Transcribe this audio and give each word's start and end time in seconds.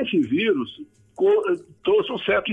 esse 0.00 0.18
vírus 0.20 0.80
trouxe 1.84 2.12
um 2.12 2.18
certo, 2.18 2.50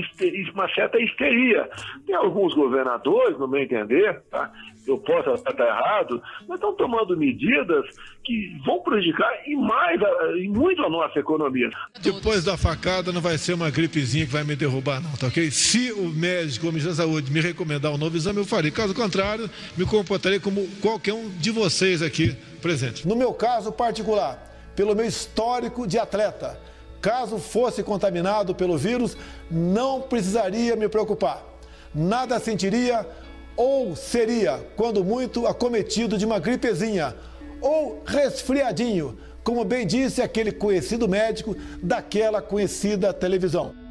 uma 0.54 0.68
certa 0.74 1.00
histeria. 1.00 1.70
Tem 2.06 2.16
alguns 2.16 2.54
governadores, 2.54 3.38
no 3.40 3.48
meu 3.48 3.62
entender, 3.62 4.22
tá? 4.30 4.52
eu 4.88 4.98
posso 4.98 5.30
estar 5.34 5.66
errado, 5.66 6.22
mas 6.48 6.56
estão 6.56 6.74
tomando 6.74 7.18
medidas 7.18 7.86
que 8.24 8.58
vão 8.66 8.80
prejudicar 8.82 9.30
e 9.46 9.56
mais, 9.56 10.00
e 10.42 10.48
muito 10.48 10.82
a 10.82 10.90
nossa 10.90 11.20
economia. 11.20 11.70
Depois 12.02 12.44
da 12.46 12.58
facada 12.58 13.12
não 13.12 13.22
vai 13.22 13.38
ser 13.38 13.54
uma 13.54 13.70
gripezinha 13.70 14.26
que 14.26 14.32
vai 14.32 14.44
me 14.44 14.56
derrubar 14.56 15.02
não, 15.02 15.12
tá 15.12 15.28
ok? 15.28 15.52
Se 15.52 15.92
o 15.92 16.10
médico, 16.10 16.68
o 16.68 16.70
Ministério 16.70 16.98
da 16.98 17.04
Saúde, 17.04 17.32
me 17.32 17.42
recomendar 17.42 17.92
um 17.92 17.98
novo 17.98 18.16
exame, 18.16 18.40
eu 18.40 18.46
farei. 18.46 18.72
Caso 18.72 18.96
contrário, 18.96 19.50
me 19.76 19.86
comportarei 19.86 20.40
como 20.40 20.66
qualquer 20.82 21.14
um 21.14 21.30
de 21.30 21.52
vocês 21.52 22.02
aqui 22.02 22.36
presentes. 22.62 23.06
No 23.06 23.16
meu 23.16 23.34
caso 23.34 23.72
particular, 23.72 24.42
pelo 24.76 24.96
meu 24.96 25.06
histórico 25.06 25.86
de 25.86 26.00
atleta, 26.00 26.58
caso 27.08 27.38
fosse 27.38 27.82
contaminado 27.84 28.54
pelo 28.54 28.78
vírus, 28.78 29.16
não 29.50 30.02
precisaria 30.02 30.76
me 30.76 30.90
preocupar. 30.90 31.42
Nada 31.96 32.38
sentiria 32.38 33.08
ou 33.56 33.96
seria, 33.96 34.60
quando 34.76 35.06
muito, 35.06 35.48
acometido 35.48 36.18
de 36.18 36.26
uma 36.26 36.38
gripezinha 36.38 37.16
ou 37.62 38.04
resfriadinho, 38.06 39.18
como 39.42 39.64
bem 39.64 39.88
disse 39.88 40.22
aquele 40.22 40.52
conhecido 40.52 41.08
médico 41.08 41.56
daquela 41.82 42.42
conhecida 42.42 43.14
televisão. 43.14 43.87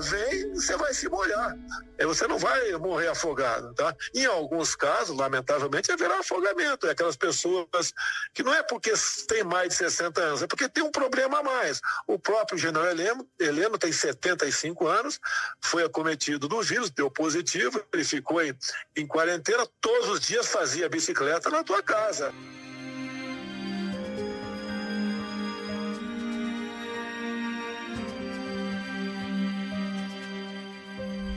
Vem, 0.00 0.54
você 0.54 0.76
vai 0.76 0.92
se 0.94 1.08
molhar. 1.08 1.56
Você 1.98 2.26
não 2.26 2.38
vai 2.38 2.72
morrer 2.72 3.08
afogado, 3.08 3.72
tá? 3.74 3.94
Em 4.14 4.26
alguns 4.26 4.74
casos, 4.74 5.16
lamentavelmente, 5.16 5.90
haverá 5.90 6.18
afogamento. 6.18 6.86
É 6.86 6.90
aquelas 6.90 7.16
pessoas 7.16 7.92
que 8.34 8.42
não 8.42 8.52
é 8.54 8.62
porque 8.62 8.92
tem 9.26 9.42
mais 9.42 9.70
de 9.70 9.74
60 9.76 10.20
anos, 10.20 10.42
é 10.42 10.46
porque 10.46 10.68
tem 10.68 10.84
um 10.84 10.90
problema 10.90 11.38
a 11.38 11.42
mais. 11.42 11.80
O 12.06 12.18
próprio 12.18 12.58
general 12.58 12.86
Heleno, 12.86 13.26
Heleno 13.40 13.78
tem 13.78 13.92
75 13.92 14.86
anos, 14.86 15.18
foi 15.60 15.84
acometido 15.84 16.48
do 16.48 16.60
vírus, 16.62 16.90
deu 16.90 17.10
positivo, 17.10 17.82
ele 17.92 18.04
ficou 18.04 18.42
em, 18.42 18.56
em 18.96 19.06
quarentena, 19.06 19.66
todos 19.80 20.08
os 20.10 20.20
dias 20.20 20.46
fazia 20.46 20.88
bicicleta 20.88 21.48
na 21.48 21.64
tua 21.64 21.82
casa. 21.82 22.32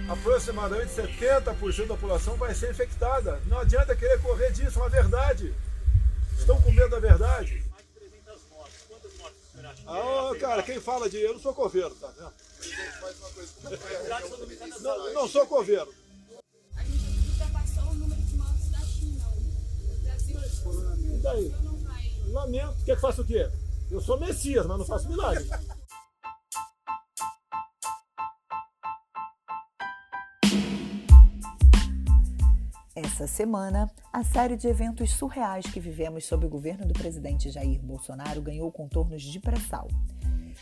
Aproximadamente 0.09 0.91
70% 0.91 1.87
da 1.87 1.93
população 1.93 2.35
vai 2.35 2.53
ser 2.55 2.71
infectada. 2.71 3.39
Não 3.45 3.59
adianta 3.59 3.95
querer 3.95 4.19
correr 4.21 4.51
disso, 4.51 4.79
é 4.79 4.81
uma 4.81 4.89
verdade. 4.89 5.53
Estão 6.37 6.59
com 6.61 6.71
medo 6.71 6.89
da 6.89 6.99
verdade? 6.99 7.63
Ah, 9.85 10.31
cara, 10.39 10.63
quem 10.63 10.79
fala 10.79 11.09
de 11.09 11.17
eu 11.17 11.33
não 11.33 11.39
sou 11.39 11.53
coveiro, 11.53 11.93
tá 11.95 12.11
vendo? 12.17 12.33
Não, 14.81 15.13
não 15.13 15.27
sou 15.27 15.45
coveiro. 15.45 15.93
A 16.75 16.83
gente 16.83 17.37
já 17.37 17.47
passou 17.47 17.83
o 17.83 17.95
número 17.95 18.21
de 18.21 18.35
mortes 18.35 18.69
da 18.69 18.79
China. 18.79 19.25
O 19.27 20.03
Brasil. 20.03 21.15
E 21.15 21.17
daí? 21.17 21.55
Lamento. 22.27 22.83
Quer 22.85 22.95
que 22.95 23.01
faça 23.01 23.21
o 23.21 23.25
quê? 23.25 23.49
Eu 23.91 24.01
sou 24.01 24.19
Messias, 24.19 24.65
mas 24.65 24.77
não 24.77 24.85
faço 24.85 25.09
milagre. 25.09 25.47
Essa 33.01 33.27
semana, 33.27 33.89
a 34.11 34.25
série 34.25 34.57
de 34.57 34.67
eventos 34.67 35.11
surreais 35.11 35.65
que 35.65 35.79
vivemos 35.79 36.25
sob 36.25 36.45
o 36.45 36.49
governo 36.49 36.85
do 36.85 36.93
presidente 36.93 37.49
Jair 37.49 37.81
Bolsonaro 37.81 38.41
ganhou 38.41 38.69
contornos 38.73 39.23
de 39.23 39.39
pré-sal. 39.39 39.87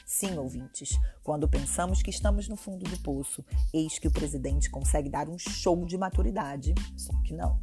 Sim, 0.05 0.37
ouvintes, 0.37 0.99
quando 1.23 1.49
pensamos 1.49 2.03
que 2.03 2.11
estamos 2.11 2.47
no 2.47 2.55
fundo 2.55 2.87
do 2.87 2.99
poço, 2.99 3.43
eis 3.73 3.97
que 3.97 4.07
o 4.07 4.11
presidente 4.11 4.69
consegue 4.69 5.09
dar 5.09 5.27
um 5.27 5.39
show 5.39 5.83
de 5.83 5.97
maturidade, 5.97 6.75
só 6.95 7.11
que 7.23 7.33
não. 7.33 7.59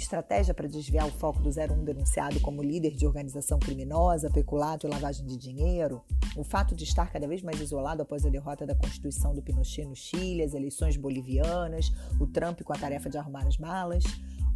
Estratégia 0.00 0.54
para 0.54 0.66
desviar 0.66 1.06
o 1.06 1.10
foco 1.10 1.40
do 1.40 1.50
01 1.50 1.84
denunciado 1.84 2.40
como 2.40 2.62
líder 2.62 2.96
de 2.96 3.06
organização 3.06 3.58
criminosa, 3.58 4.30
peculato 4.30 4.86
e 4.86 4.90
lavagem 4.90 5.26
de 5.26 5.36
dinheiro? 5.36 6.02
O 6.34 6.42
fato 6.42 6.74
de 6.74 6.84
estar 6.84 7.12
cada 7.12 7.28
vez 7.28 7.42
mais 7.42 7.60
isolado 7.60 8.00
após 8.00 8.24
a 8.24 8.30
derrota 8.30 8.66
da 8.66 8.74
Constituição 8.74 9.34
do 9.34 9.42
Pinochet 9.42 9.86
no 9.86 9.94
Chile, 9.94 10.42
as 10.42 10.54
eleições 10.54 10.96
bolivianas, 10.96 11.92
o 12.18 12.26
Trump 12.26 12.62
com 12.62 12.72
a 12.72 12.78
tarefa 12.78 13.10
de 13.10 13.18
arrumar 13.18 13.46
as 13.46 13.58
malas? 13.58 14.02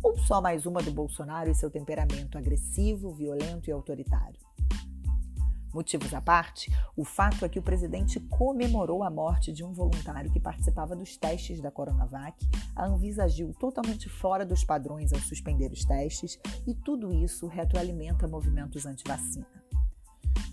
Ou 0.02 0.16
só 0.16 0.40
mais 0.40 0.64
uma 0.64 0.80
do 0.80 0.90
Bolsonaro 0.90 1.50
e 1.50 1.54
seu 1.54 1.70
temperamento 1.70 2.38
agressivo, 2.38 3.12
violento 3.12 3.68
e 3.68 3.72
autoritário? 3.72 4.40
Motivos 5.74 6.14
à 6.14 6.20
parte, 6.20 6.70
o 6.96 7.04
fato 7.04 7.44
é 7.44 7.48
que 7.48 7.58
o 7.58 7.62
presidente 7.62 8.20
comemorou 8.20 9.02
a 9.02 9.10
morte 9.10 9.52
de 9.52 9.64
um 9.64 9.72
voluntário 9.72 10.30
que 10.30 10.38
participava 10.38 10.94
dos 10.94 11.16
testes 11.16 11.60
da 11.60 11.68
Coronavac, 11.68 12.46
a 12.76 12.86
Anvisa 12.86 13.24
agiu 13.24 13.52
totalmente 13.52 14.08
fora 14.08 14.46
dos 14.46 14.62
padrões 14.62 15.12
ao 15.12 15.18
suspender 15.18 15.72
os 15.72 15.84
testes 15.84 16.38
e 16.64 16.76
tudo 16.76 17.12
isso 17.12 17.48
retroalimenta 17.48 18.28
movimentos 18.28 18.86
anti-vacina. 18.86 19.46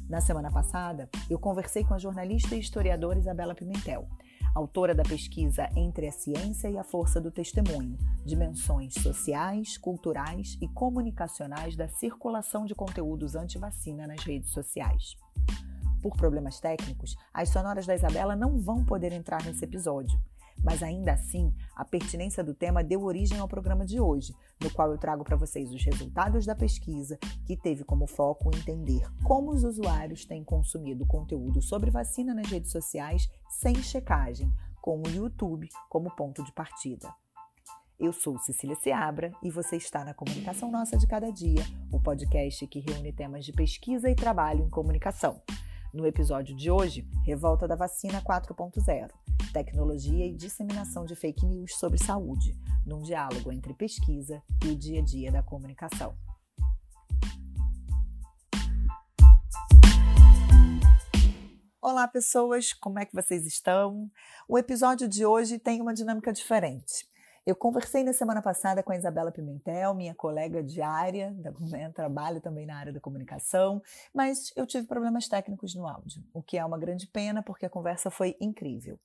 Na 0.10 0.20
semana 0.20 0.52
passada, 0.52 1.08
eu 1.30 1.38
conversei 1.38 1.84
com 1.84 1.94
a 1.94 2.00
jornalista 2.00 2.56
e 2.56 2.60
historiadora 2.60 3.20
Isabela 3.20 3.54
Pimentel 3.54 4.10
autora 4.54 4.94
da 4.94 5.04
pesquisa 5.04 5.70
Entre 5.76 6.08
a 6.08 6.12
Ciência 6.12 6.70
e 6.70 6.78
a 6.78 6.84
Força 6.84 7.22
do 7.22 7.32
Testemunho, 7.32 7.98
dimensões 8.26 8.94
sociais, 8.96 9.78
culturais 9.78 10.58
e 10.62 10.68
comunicacionais 10.68 11.76
da 11.76 11.88
circulação 11.88 12.66
de 12.66 12.76
conteúdos 12.76 13.36
anti-vacina 13.36 14.06
nas 14.06 14.24
redes 14.24 14.52
sociais. 14.52 15.16
Por 16.02 16.18
problemas 16.18 16.60
técnicos, 16.60 17.16
as 17.34 17.50
sonoras 17.50 17.86
da 17.86 17.96
Isabela 17.96 18.36
não 18.36 18.58
vão 18.58 18.84
poder 18.84 19.14
entrar 19.14 19.44
nesse 19.46 19.64
episódio, 19.64 20.20
mas 20.64 20.84
ainda 20.84 21.14
assim, 21.14 21.54
a 21.76 21.84
pertinência 21.84 22.44
do 22.44 22.54
tema 22.54 22.84
deu 22.84 23.04
origem 23.04 23.40
ao 23.40 23.48
programa 23.48 23.86
de 23.86 24.00
hoje, 24.00 24.34
no 24.62 24.72
qual 24.72 24.92
eu 24.92 24.98
trago 24.98 25.24
para 25.24 25.36
vocês 25.36 25.72
os 25.72 25.84
resultados 25.84 26.46
da 26.46 26.56
pesquisa, 26.56 27.18
que 27.46 27.58
teve 27.58 27.84
como 27.84 28.08
foco 28.08 28.52
entender 28.56 29.02
como 29.24 29.52
os 29.52 29.64
usuários 29.64 30.26
têm 30.26 30.44
consumido 30.44 31.06
conteúdo 31.06 31.62
sobre 31.62 31.90
vacina 31.90 32.34
nas 32.34 32.50
redes 32.50 32.72
sociais 32.72 33.30
sem 33.50 33.76
checagem, 33.76 34.52
com 34.82 35.02
o 35.02 35.10
YouTube 35.10 35.70
como 35.90 36.16
ponto 36.16 36.44
de 36.44 36.52
partida. 36.52 37.14
Eu 38.00 38.12
sou 38.12 38.40
Cecília 38.40 38.76
Seabra 38.76 39.32
e 39.44 39.52
você 39.52 39.76
está 39.76 40.04
na 40.04 40.14
Comunicação 40.14 40.72
Nossa 40.72 40.98
de 40.98 41.06
Cada 41.06 41.32
Dia, 41.32 41.64
o 41.92 42.02
podcast 42.02 42.66
que 42.66 42.80
reúne 42.80 43.14
temas 43.14 43.46
de 43.46 43.54
pesquisa 43.54 44.10
e 44.10 44.16
trabalho 44.16 44.66
em 44.66 44.70
comunicação. 44.70 45.40
No 45.94 46.08
episódio 46.08 46.56
de 46.56 46.72
hoje, 46.72 47.08
Revolta 47.24 47.68
da 47.68 47.76
Vacina 47.76 48.20
4.0 48.22 49.12
tecnologia 49.52 50.26
e 50.26 50.34
disseminação 50.34 51.06
de 51.06 51.16
fake 51.16 51.46
news 51.46 51.76
sobre 51.76 52.02
saúde, 52.02 52.58
num 52.86 53.02
diálogo 53.02 53.52
entre 53.52 53.74
pesquisa 53.74 54.42
e 54.66 54.70
o 54.70 54.76
dia 54.76 55.02
a 55.02 55.04
dia 55.04 55.32
da 55.32 55.44
comunicação. 55.44 56.16
Olá, 61.82 62.08
pessoas, 62.08 62.72
como 62.74 63.00
é 63.00 63.06
que 63.06 63.14
vocês 63.14 63.46
estão? 63.46 64.10
O 64.48 64.58
episódio 64.58 65.08
de 65.08 65.26
hoje 65.26 65.60
tem 65.60 65.82
uma 65.82 65.94
dinâmica 65.94 66.32
diferente. 66.32 67.10
Eu 67.44 67.56
conversei 67.56 68.04
na 68.04 68.14
semana 68.14 68.40
passada 68.42 68.84
com 68.84 68.92
a 68.92 68.96
Isabela 68.96 69.32
Pimentel, 69.32 69.96
minha 69.96 70.14
colega 70.14 70.64
diária, 70.64 71.34
da, 71.34 71.52
né, 71.72 71.90
trabalho 71.90 72.40
também 72.40 72.68
na 72.68 72.78
área 72.78 72.94
da 72.94 73.00
comunicação, 73.00 73.82
mas 74.14 74.54
eu 74.56 74.68
tive 74.68 74.86
problemas 74.86 75.28
técnicos 75.28 75.74
no 75.74 75.88
áudio, 75.88 76.24
o 76.32 76.44
que 76.44 76.58
é 76.58 76.64
uma 76.64 76.78
grande 76.78 77.08
pena 77.08 77.42
porque 77.42 77.66
a 77.66 77.70
conversa 77.70 78.12
foi 78.12 78.38
incrível. 78.40 79.00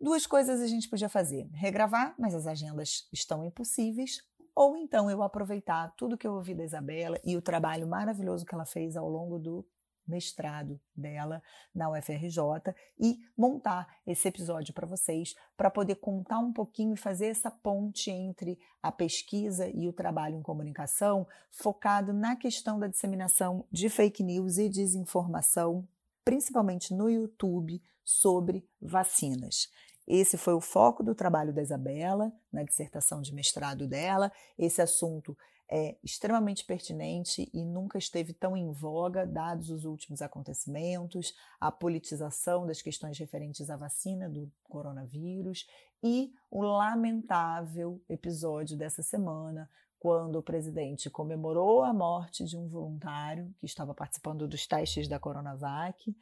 Duas 0.00 0.26
coisas 0.26 0.60
a 0.60 0.66
gente 0.66 0.88
podia 0.88 1.08
fazer: 1.08 1.48
regravar, 1.52 2.14
mas 2.18 2.34
as 2.34 2.46
agendas 2.46 3.08
estão 3.12 3.44
impossíveis, 3.44 4.22
ou 4.54 4.76
então 4.76 5.10
eu 5.10 5.22
aproveitar 5.22 5.92
tudo 5.96 6.16
que 6.16 6.26
eu 6.26 6.34
ouvi 6.34 6.54
da 6.54 6.64
Isabela 6.64 7.20
e 7.24 7.36
o 7.36 7.42
trabalho 7.42 7.86
maravilhoso 7.86 8.44
que 8.44 8.54
ela 8.54 8.64
fez 8.64 8.96
ao 8.96 9.08
longo 9.08 9.38
do 9.38 9.66
mestrado 10.08 10.80
dela 10.96 11.42
na 11.74 11.90
UFRJ 11.90 12.74
e 12.98 13.18
montar 13.36 13.86
esse 14.06 14.26
episódio 14.26 14.72
para 14.72 14.86
vocês, 14.86 15.34
para 15.56 15.70
poder 15.70 15.96
contar 15.96 16.38
um 16.38 16.52
pouquinho 16.52 16.94
e 16.94 16.96
fazer 16.96 17.26
essa 17.26 17.50
ponte 17.50 18.10
entre 18.10 18.58
a 18.82 18.90
pesquisa 18.90 19.68
e 19.68 19.86
o 19.86 19.92
trabalho 19.92 20.36
em 20.36 20.42
comunicação, 20.42 21.26
focado 21.50 22.12
na 22.12 22.36
questão 22.36 22.78
da 22.78 22.86
disseminação 22.86 23.66
de 23.70 23.88
fake 23.88 24.22
news 24.22 24.56
e 24.56 24.68
desinformação, 24.68 25.86
principalmente 26.24 26.94
no 26.94 27.10
YouTube, 27.10 27.82
sobre 28.02 28.66
vacinas. 28.80 29.68
Esse 30.10 30.38
foi 30.38 30.54
o 30.54 30.60
foco 30.60 31.02
do 31.02 31.14
trabalho 31.14 31.52
da 31.52 31.60
Isabela, 31.60 32.32
na 32.50 32.62
dissertação 32.62 33.20
de 33.20 33.34
mestrado 33.34 33.86
dela. 33.86 34.32
Esse 34.58 34.80
assunto 34.80 35.36
é 35.70 35.98
extremamente 36.02 36.64
pertinente 36.64 37.50
e 37.52 37.62
nunca 37.62 37.98
esteve 37.98 38.32
tão 38.32 38.56
em 38.56 38.72
voga, 38.72 39.26
dados 39.26 39.68
os 39.68 39.84
últimos 39.84 40.22
acontecimentos, 40.22 41.34
a 41.60 41.70
politização 41.70 42.66
das 42.66 42.80
questões 42.80 43.18
referentes 43.18 43.68
à 43.68 43.76
vacina 43.76 44.30
do 44.30 44.50
coronavírus 44.64 45.66
e 46.02 46.32
o 46.50 46.62
lamentável 46.62 48.00
episódio 48.08 48.78
dessa 48.78 49.02
semana, 49.02 49.68
quando 49.98 50.36
o 50.36 50.42
presidente 50.42 51.10
comemorou 51.10 51.82
a 51.82 51.92
morte 51.92 52.46
de 52.46 52.56
um 52.56 52.66
voluntário 52.66 53.54
que 53.58 53.66
estava 53.66 53.92
participando 53.92 54.48
dos 54.48 54.66
testes 54.66 55.06
da 55.06 55.18
Coronavac, 55.18 56.16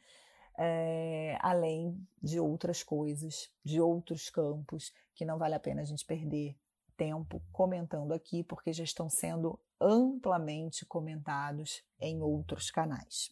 é, 0.57 1.37
além 1.41 1.95
de 2.21 2.39
outras 2.39 2.83
coisas, 2.83 3.49
de 3.63 3.79
outros 3.79 4.29
campos, 4.29 4.91
que 5.13 5.25
não 5.25 5.37
vale 5.37 5.55
a 5.55 5.59
pena 5.59 5.81
a 5.81 5.85
gente 5.85 6.05
perder 6.05 6.55
tempo 6.97 7.41
comentando 7.51 8.11
aqui, 8.11 8.43
porque 8.43 8.73
já 8.73 8.83
estão 8.83 9.07
sendo 9.09 9.59
amplamente 9.79 10.85
comentados 10.85 11.83
em 11.99 12.21
outros 12.21 12.71
canais. 12.71 13.29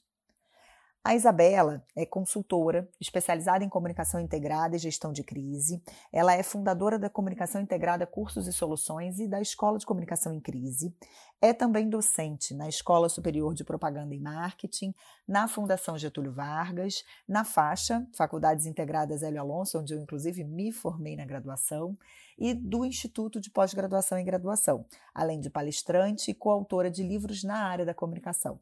A 1.07 1.13
Isabela 1.13 1.85
é 1.95 2.03
consultora 2.03 2.89
especializada 2.99 3.63
em 3.63 3.69
comunicação 3.69 4.19
integrada 4.19 4.75
e 4.75 4.79
gestão 4.79 5.13
de 5.13 5.23
crise. 5.23 5.79
Ela 6.11 6.33
é 6.33 6.41
fundadora 6.41 6.97
da 6.97 7.11
Comunicação 7.11 7.61
Integrada 7.61 8.07
Cursos 8.07 8.47
e 8.47 8.51
Soluções 8.51 9.19
e 9.19 9.27
da 9.27 9.39
Escola 9.39 9.77
de 9.77 9.85
Comunicação 9.85 10.33
em 10.33 10.39
Crise. 10.39 10.97
É 11.39 11.53
também 11.53 11.87
docente 11.87 12.55
na 12.55 12.67
Escola 12.67 13.07
Superior 13.07 13.53
de 13.53 13.63
Propaganda 13.63 14.15
e 14.15 14.19
Marketing, 14.19 14.95
na 15.27 15.47
Fundação 15.47 15.95
Getúlio 15.95 16.33
Vargas, 16.33 17.03
na 17.27 17.43
Faixa, 17.43 18.03
Faculdades 18.17 18.65
Integradas 18.65 19.21
Hélio 19.21 19.41
Alonso, 19.41 19.77
onde 19.77 19.93
eu 19.93 19.99
inclusive 19.99 20.43
me 20.43 20.71
formei 20.71 21.15
na 21.15 21.23
graduação, 21.23 21.95
e 22.35 22.51
do 22.51 22.83
Instituto 22.83 23.39
de 23.39 23.51
Pós-Graduação 23.51 24.17
e 24.17 24.23
Graduação, 24.23 24.83
além 25.13 25.39
de 25.39 25.51
palestrante 25.51 26.31
e 26.31 26.33
coautora 26.33 26.89
de 26.89 27.03
livros 27.03 27.43
na 27.43 27.59
área 27.59 27.85
da 27.85 27.93
comunicação. 27.93 28.59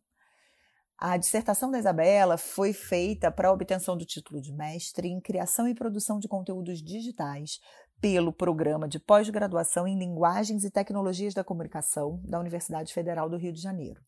A 1.05 1.17
dissertação 1.17 1.69
da 1.69 1.77
Isabela 1.77 2.37
foi 2.37 2.71
feita 2.71 3.29
para 3.29 3.49
a 3.49 3.51
obtenção 3.51 3.97
do 3.97 4.05
título 4.05 4.39
de 4.39 4.53
mestre 4.53 5.09
em 5.09 5.19
Criação 5.19 5.67
e 5.67 5.75
Produção 5.75 6.17
de 6.17 6.29
Conteúdos 6.29 6.81
Digitais 6.81 7.59
pelo 7.99 8.31
Programa 8.31 8.87
de 8.87 8.99
Pós-Graduação 8.99 9.85
em 9.85 9.99
Linguagens 9.99 10.63
e 10.63 10.71
Tecnologias 10.71 11.33
da 11.33 11.43
Comunicação 11.43 12.21
da 12.23 12.39
Universidade 12.39 12.93
Federal 12.93 13.29
do 13.29 13.35
Rio 13.35 13.51
de 13.51 13.59
Janeiro. 13.59 14.01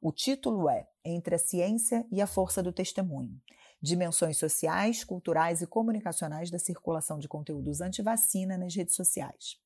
O 0.00 0.10
título 0.10 0.68
é 0.68 0.84
Entre 1.04 1.36
a 1.36 1.38
Ciência 1.38 2.04
e 2.10 2.20
a 2.20 2.26
Força 2.26 2.60
do 2.60 2.72
Testemunho: 2.72 3.40
Dimensões 3.80 4.36
Sociais, 4.36 5.04
Culturais 5.04 5.62
e 5.62 5.66
Comunicacionais 5.68 6.50
da 6.50 6.58
Circulação 6.58 7.20
de 7.20 7.28
Conteúdos 7.28 7.80
Anti-Vacina 7.80 8.58
nas 8.58 8.74
Redes 8.74 8.96
Sociais. 8.96 9.62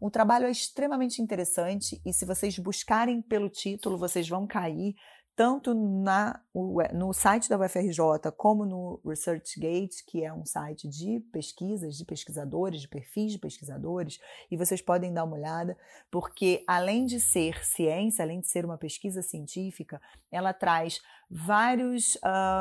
O 0.00 0.10
trabalho 0.10 0.46
é 0.46 0.50
extremamente 0.50 1.22
interessante 1.22 2.00
e, 2.04 2.12
se 2.12 2.24
vocês 2.24 2.58
buscarem 2.58 3.22
pelo 3.22 3.48
título, 3.48 3.96
vocês 3.96 4.28
vão 4.28 4.48
cair 4.48 4.96
tanto 5.34 5.74
na, 5.74 6.40
no 6.92 7.12
site 7.12 7.48
da 7.48 7.58
UFRJ 7.58 8.30
como 8.36 8.66
no 8.66 9.00
ResearchGate, 9.04 10.04
que 10.06 10.22
é 10.22 10.32
um 10.32 10.44
site 10.44 10.88
de 10.88 11.20
pesquisas, 11.32 11.96
de 11.96 12.04
pesquisadores, 12.04 12.82
de 12.82 12.88
perfis 12.88 13.32
de 13.32 13.38
pesquisadores, 13.38 14.18
e 14.50 14.56
vocês 14.56 14.82
podem 14.82 15.12
dar 15.12 15.24
uma 15.24 15.36
olhada, 15.36 15.76
porque 16.10 16.62
além 16.66 17.06
de 17.06 17.18
ser 17.18 17.64
ciência, 17.64 18.22
além 18.22 18.40
de 18.40 18.48
ser 18.48 18.64
uma 18.64 18.76
pesquisa 18.76 19.22
científica, 19.22 20.00
ela 20.30 20.52
traz 20.52 21.00
vários. 21.30 22.18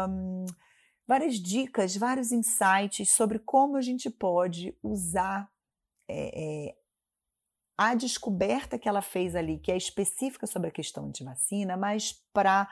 Um, 0.09 0.45
várias 1.07 1.35
dicas, 1.35 1.97
vários 1.97 2.31
insights 2.31 3.11
sobre 3.11 3.37
como 3.37 3.75
a 3.75 3.81
gente 3.81 4.09
pode 4.09 4.73
usar 4.81 5.51
é, 6.07 6.69
é, 6.69 6.75
a 7.83 7.95
descoberta 7.95 8.77
que 8.77 8.87
ela 8.87 9.01
fez 9.01 9.35
ali, 9.35 9.57
que 9.57 9.71
é 9.71 9.75
específica 9.75 10.45
sobre 10.45 10.67
a 10.67 10.71
questão 10.71 11.09
de 11.09 11.23
vacina, 11.23 11.75
mas 11.75 12.13
para 12.31 12.69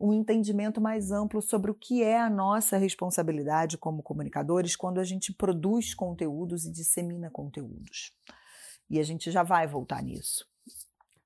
um 0.00 0.12
entendimento 0.12 0.80
mais 0.80 1.12
amplo 1.12 1.40
sobre 1.40 1.70
o 1.70 1.74
que 1.76 2.02
é 2.02 2.18
a 2.18 2.28
nossa 2.28 2.76
responsabilidade 2.76 3.78
como 3.78 4.02
comunicadores 4.02 4.74
quando 4.74 4.98
a 4.98 5.04
gente 5.04 5.32
produz 5.32 5.94
conteúdos 5.94 6.64
e 6.64 6.72
dissemina 6.72 7.30
conteúdos. 7.30 8.12
E 8.90 8.98
a 8.98 9.04
gente 9.04 9.30
já 9.30 9.44
vai 9.44 9.64
voltar 9.68 10.02
nisso. 10.02 10.44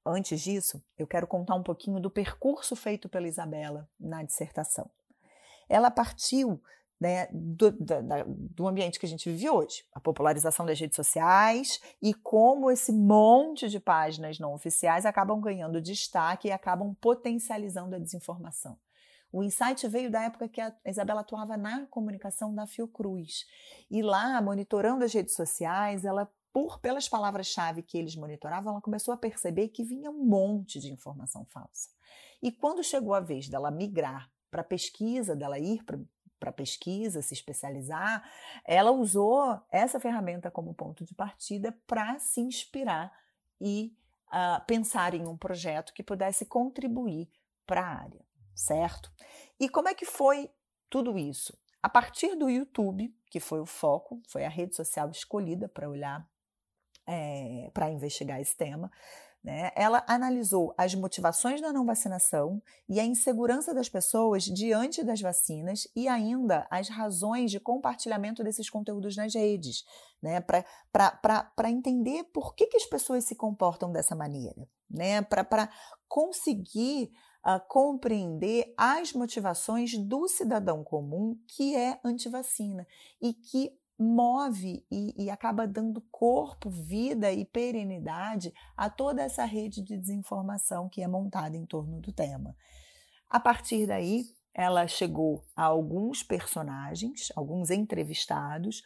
Antes 0.05 0.43
disso, 0.43 0.85
eu 0.99 1.07
quero 1.07 1.27
contar 1.27 1.55
um 1.55 1.62
pouquinho 1.62 1.99
do 1.99 2.11
percurso 2.11 2.77
feito 2.77 3.09
pela 3.09 3.27
Isabela 3.27 3.89
na 3.99 4.23
dissertação. 4.25 4.91
Ela 5.71 5.91
partiu 5.91 6.62
né, 7.01 7.29
do, 7.31 7.71
da, 7.73 8.25
do 8.27 8.67
ambiente 8.67 8.99
que 8.99 9.07
a 9.07 9.09
gente 9.09 9.31
vive 9.31 9.51
hoje, 9.51 9.85
a 9.93 10.01
popularização 10.01 10.65
das 10.65 10.81
redes 10.81 10.97
sociais 10.97 11.79
e 12.01 12.15
como 12.15 12.71
esse 12.71 12.93
monte 12.93 13.69
de 13.69 13.79
páginas 13.79 14.39
não 14.39 14.55
oficiais 14.55 15.05
acabam 15.05 15.41
ganhando 15.41 15.81
destaque 15.81 16.49
e 16.49 16.53
acabam 16.53 16.95
potencializando 17.01 17.95
a 17.95 17.99
desinformação. 17.99 18.79
O 19.31 19.43
insight 19.43 19.87
veio 19.89 20.11
da 20.11 20.23
época 20.23 20.49
que 20.49 20.61
a 20.61 20.75
Isabela 20.87 21.21
atuava 21.21 21.57
na 21.57 21.87
comunicação 21.87 22.55
da 22.55 22.67
Fiocruz. 22.67 23.45
E 23.91 24.01
lá, 24.01 24.41
monitorando 24.41 25.05
as 25.05 25.13
redes 25.13 25.35
sociais, 25.35 26.05
ela, 26.05 26.31
por 26.53 26.79
pelas 26.79 27.09
palavras-chave 27.09 27.83
que 27.83 27.99
eles 27.99 28.17
monitoravam, 28.17 28.73
ela 28.73 28.81
começou 28.81 29.13
a 29.13 29.17
perceber 29.17 29.69
que 29.69 29.85
vinha 29.85 30.11
um 30.11 30.25
monte 30.25 30.81
de 30.81 30.91
informação 30.91 31.45
falsa. 31.47 31.91
E 32.43 32.51
quando 32.51 32.83
chegou 32.83 33.13
a 33.13 33.21
vez 33.21 33.49
dela 33.49 33.71
migrar 33.71 34.31
para 34.51 34.63
a 34.63 34.65
pesquisa, 34.65 35.37
dela 35.37 35.59
ir 35.59 35.85
para 35.85 36.01
para 36.38 36.53
pesquisa, 36.53 37.23
se 37.23 37.35
especializar, 37.35 38.23
ela 38.65 38.91
usou 38.91 39.61
essa 39.71 39.99
ferramenta 39.99 40.50
como 40.50 40.75
ponto 40.75 41.05
de 41.05 41.15
partida 41.15 41.73
para 41.87 42.19
se 42.19 42.41
inspirar 42.41 43.12
e 43.61 43.97
uh, 44.29 44.65
pensar 44.67 45.15
em 45.15 45.27
um 45.27 45.37
projeto 45.37 45.93
que 45.93 46.03
pudesse 46.03 46.47
contribuir 46.47 47.29
para 47.67 47.83
a 47.83 48.03
área, 48.03 48.25
certo? 48.55 49.11
E 49.59 49.69
como 49.69 49.88
é 49.88 49.94
que 49.94 50.05
foi 50.05 50.50
tudo 50.88 51.19
isso? 51.19 51.56
A 51.83 51.88
partir 51.88 52.35
do 52.35 52.50
YouTube, 52.50 53.15
que 53.31 53.41
foi 53.41 53.61
o 53.61 53.67
foco, 53.67 54.21
foi 54.29 54.44
a 54.44 54.49
rede 54.49 54.75
social 54.75 55.11
escolhida 55.11 55.69
para 55.69 55.88
olhar, 55.88 56.29
é, 57.06 57.71
para 57.73 57.91
investigar 57.91 58.41
esse 58.41 58.56
tema, 58.56 58.91
né? 59.47 59.71
Ela 59.77 60.03
analisou 60.09 60.75
as 60.77 60.93
motivações 60.97 61.61
da 61.61 61.73
não 61.73 61.87
vacinação 61.87 62.61
e 62.89 62.99
a 62.99 63.05
insegurança 63.05 63.73
das 63.73 63.89
pessoas 63.89 64.43
diante 64.43 65.05
das 65.05 65.21
vacinas 65.21 65.87
e 65.95 66.09
ainda 66.09 66.67
as 66.69 66.89
razões 66.89 67.53
de 67.53 67.61
compartilhamento 67.61 68.43
desses 68.43 68.69
conteúdos 68.69 69.15
nas 69.17 69.33
redes, 69.33 69.85
né? 70.21 70.41
para 70.41 71.71
entender 71.71 72.25
por 72.25 72.57
que, 72.57 72.67
que 72.67 72.77
as 72.77 72.87
pessoas 72.87 73.23
se 73.23 73.37
comportam 73.37 73.93
dessa 73.93 74.17
maneira, 74.17 74.69
né? 74.91 75.23
para 75.23 75.71
conseguir 76.09 77.13
uh, 77.47 77.61
compreender 77.69 78.75
as 78.77 79.13
motivações 79.13 79.97
do 79.97 80.27
cidadão 80.27 80.83
comum 80.83 81.38
que 81.47 81.76
é 81.76 82.00
antivacina 82.05 82.85
e 83.23 83.33
que 83.33 83.79
move 83.99 84.85
e, 84.91 85.25
e, 85.25 85.31
acaba 85.31 85.67
dando 85.67 86.00
corpo, 86.11 86.69
vida 86.69 87.33
e 87.33 87.45
perenidade 87.45 88.53
a 88.76 88.91
toda 88.91 89.23
essa 89.23 89.45
rede 89.45 89.83
de 89.83 89.97
desinformação 89.97 90.88
que 90.88 91.03
é 91.03 91.09
montada 91.09 91.57
em 91.57 91.65
torno 91.65 92.00
do 92.00 92.12
tema. 92.12 92.55
A 93.29 93.41
partir 93.41 93.87
daí, 93.87 94.25
ela 94.55 94.87
chegou 94.87 95.45
a 95.55 95.65
alguns 95.65 96.23
personagens, 96.23 97.33
alguns 97.35 97.71
entrevistados, 97.71 98.83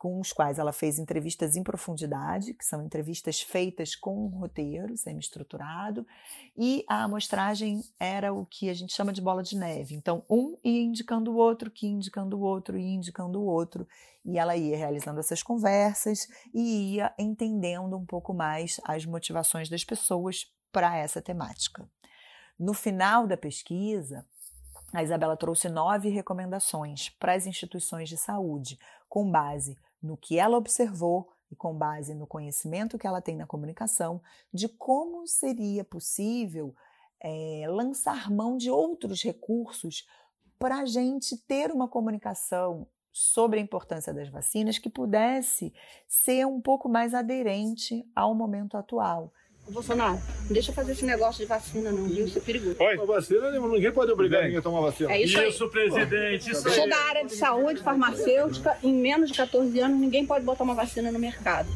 com 0.00 0.18
os 0.18 0.32
quais 0.32 0.58
ela 0.58 0.72
fez 0.72 0.98
entrevistas 0.98 1.56
em 1.56 1.62
profundidade, 1.62 2.54
que 2.54 2.64
são 2.64 2.82
entrevistas 2.82 3.42
feitas 3.42 3.94
com 3.94 4.24
um 4.24 4.28
roteiro 4.28 4.96
semi-estruturado, 4.96 6.06
e 6.56 6.82
a 6.88 7.04
amostragem 7.04 7.84
era 8.00 8.32
o 8.32 8.46
que 8.46 8.70
a 8.70 8.72
gente 8.72 8.94
chama 8.94 9.12
de 9.12 9.20
bola 9.20 9.42
de 9.42 9.54
neve. 9.58 9.94
Então, 9.94 10.24
um 10.26 10.56
ia 10.64 10.80
indicando 10.80 11.30
o 11.30 11.36
outro, 11.36 11.70
que 11.70 11.86
ia 11.86 11.92
indicando 11.92 12.38
o 12.38 12.40
outro, 12.40 12.78
ia 12.78 12.94
indicando 12.94 13.42
o 13.42 13.44
outro, 13.44 13.86
e 14.24 14.38
ela 14.38 14.56
ia 14.56 14.74
realizando 14.74 15.20
essas 15.20 15.42
conversas 15.42 16.26
e 16.54 16.94
ia 16.94 17.12
entendendo 17.18 17.94
um 17.94 18.06
pouco 18.06 18.32
mais 18.32 18.80
as 18.84 19.04
motivações 19.04 19.68
das 19.68 19.84
pessoas 19.84 20.50
para 20.72 20.96
essa 20.96 21.20
temática. 21.20 21.86
No 22.58 22.72
final 22.72 23.26
da 23.26 23.36
pesquisa, 23.36 24.24
a 24.94 25.02
Isabela 25.02 25.36
trouxe 25.36 25.68
nove 25.68 26.08
recomendações 26.08 27.10
para 27.10 27.34
as 27.34 27.46
instituições 27.46 28.08
de 28.08 28.16
saúde, 28.16 28.78
com 29.10 29.30
base 29.30 29.76
no 30.02 30.16
que 30.16 30.38
ela 30.38 30.56
observou 30.56 31.30
e 31.50 31.56
com 31.56 31.74
base 31.74 32.14
no 32.14 32.26
conhecimento 32.26 32.98
que 32.98 33.06
ela 33.06 33.20
tem 33.20 33.36
na 33.36 33.46
comunicação, 33.46 34.22
de 34.52 34.68
como 34.68 35.26
seria 35.26 35.84
possível 35.84 36.74
é, 37.20 37.64
lançar 37.68 38.30
mão 38.30 38.56
de 38.56 38.70
outros 38.70 39.22
recursos 39.22 40.06
para 40.58 40.80
a 40.80 40.84
gente 40.86 41.36
ter 41.36 41.72
uma 41.72 41.88
comunicação 41.88 42.86
sobre 43.12 43.58
a 43.58 43.62
importância 43.62 44.14
das 44.14 44.28
vacinas 44.28 44.78
que 44.78 44.88
pudesse 44.88 45.72
ser 46.06 46.46
um 46.46 46.60
pouco 46.60 46.88
mais 46.88 47.12
aderente 47.14 48.08
ao 48.14 48.34
momento 48.34 48.76
atual. 48.76 49.32
Bolsonaro, 49.70 50.18
não 50.44 50.52
deixa 50.52 50.72
fazer 50.72 50.92
esse 50.92 51.04
negócio 51.04 51.40
de 51.40 51.46
vacina, 51.46 51.90
não, 51.90 52.04
viu? 52.04 52.26
Isso 52.26 52.38
é 52.38 52.40
perigoso. 52.40 52.76
Oi? 52.78 52.98
A 52.98 53.04
vacina, 53.04 53.50
ninguém 53.50 53.92
pode 53.92 54.10
obrigar 54.10 54.42
ninguém 54.42 54.58
a 54.58 54.62
tomar 54.62 54.80
vacina. 54.80 55.12
É 55.12 55.22
isso, 55.22 55.40
isso 55.40 55.68
presidente. 55.68 56.50
Isso 56.50 56.70
Sou 56.70 56.88
da 56.88 56.98
área 57.08 57.24
de 57.24 57.34
saúde, 57.34 57.82
farmacêutica. 57.82 58.76
Em 58.82 58.92
menos 58.92 59.30
de 59.30 59.36
14 59.36 59.78
anos, 59.80 60.00
ninguém 60.00 60.26
pode 60.26 60.44
botar 60.44 60.64
uma 60.64 60.74
vacina 60.74 61.10
no 61.10 61.18
mercado. 61.18 61.68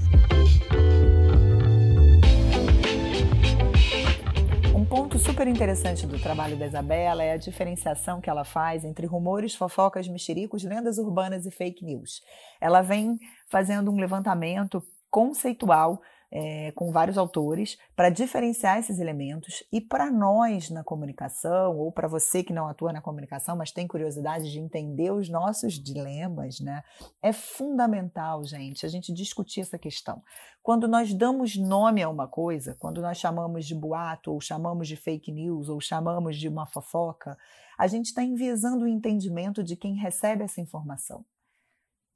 ponto 4.95 5.19
super 5.19 5.49
interessante 5.49 6.07
do 6.07 6.21
trabalho 6.21 6.57
da 6.57 6.69
Isabela 6.69 7.21
é 7.21 7.33
a 7.33 7.37
diferenciação 7.37 8.21
que 8.21 8.31
ela 8.31 8.45
faz 8.45 8.85
entre 8.85 9.07
rumores, 9.07 9.53
fofocas, 9.53 10.07
mexericos, 10.07 10.63
lendas 10.63 10.99
urbanas 10.99 11.47
e 11.47 11.51
fake 11.51 11.85
news. 11.85 12.23
Ela 12.61 12.81
vem 12.81 13.19
fazendo 13.49 13.91
um 13.91 13.99
levantamento 13.99 14.81
conceitual 15.11 16.01
é, 16.37 16.73
com 16.73 16.91
vários 16.91 17.17
autores 17.17 17.79
para 17.95 18.11
diferenciar 18.11 18.81
esses 18.81 18.99
elementos 18.99 19.63
e 19.73 19.81
para 19.81 20.11
nós 20.11 20.69
na 20.69 20.83
comunicação 20.83 21.79
ou 21.79 21.93
para 21.93 22.09
você 22.09 22.43
que 22.43 22.53
não 22.53 22.67
atua 22.67 22.93
na 22.93 23.01
comunicação, 23.01 23.57
mas 23.57 23.71
tem 23.71 23.87
curiosidade 23.87 24.51
de 24.51 24.59
entender 24.59 25.13
os 25.13 25.29
nossos 25.29 25.75
dilemas, 25.75 26.59
né? 26.59 26.83
É 27.23 27.33
fundamental, 27.33 28.43
gente, 28.43 28.85
a 28.85 28.89
gente 28.89 29.13
discutir 29.13 29.61
essa 29.61 29.79
questão. 29.79 30.21
Quando 30.61 30.89
nós 30.89 31.15
damos 31.15 31.57
nome 31.57 32.03
a 32.03 32.09
uma 32.09 32.27
coisa, 32.27 32.75
quando 32.81 33.01
nós 33.01 33.17
chamamos 33.17 33.65
de 33.65 33.75
boato 33.75 34.33
ou 34.33 34.41
chamamos 34.41 34.89
de 34.89 34.97
fake 34.97 35.31
news 35.31 35.69
ou 35.69 35.81
chamamos 35.81 36.37
de 36.37 36.49
uma 36.49 36.67
fofoca, 36.67 37.39
a 37.79 37.87
gente 37.87 38.07
está 38.07 38.25
enviesando 38.25 38.85
o 38.85 38.89
entendimento 38.89 39.63
de 39.63 39.77
quem 39.77 39.95
recebe 39.95 40.43
essa 40.43 40.61
informação. 40.61 41.25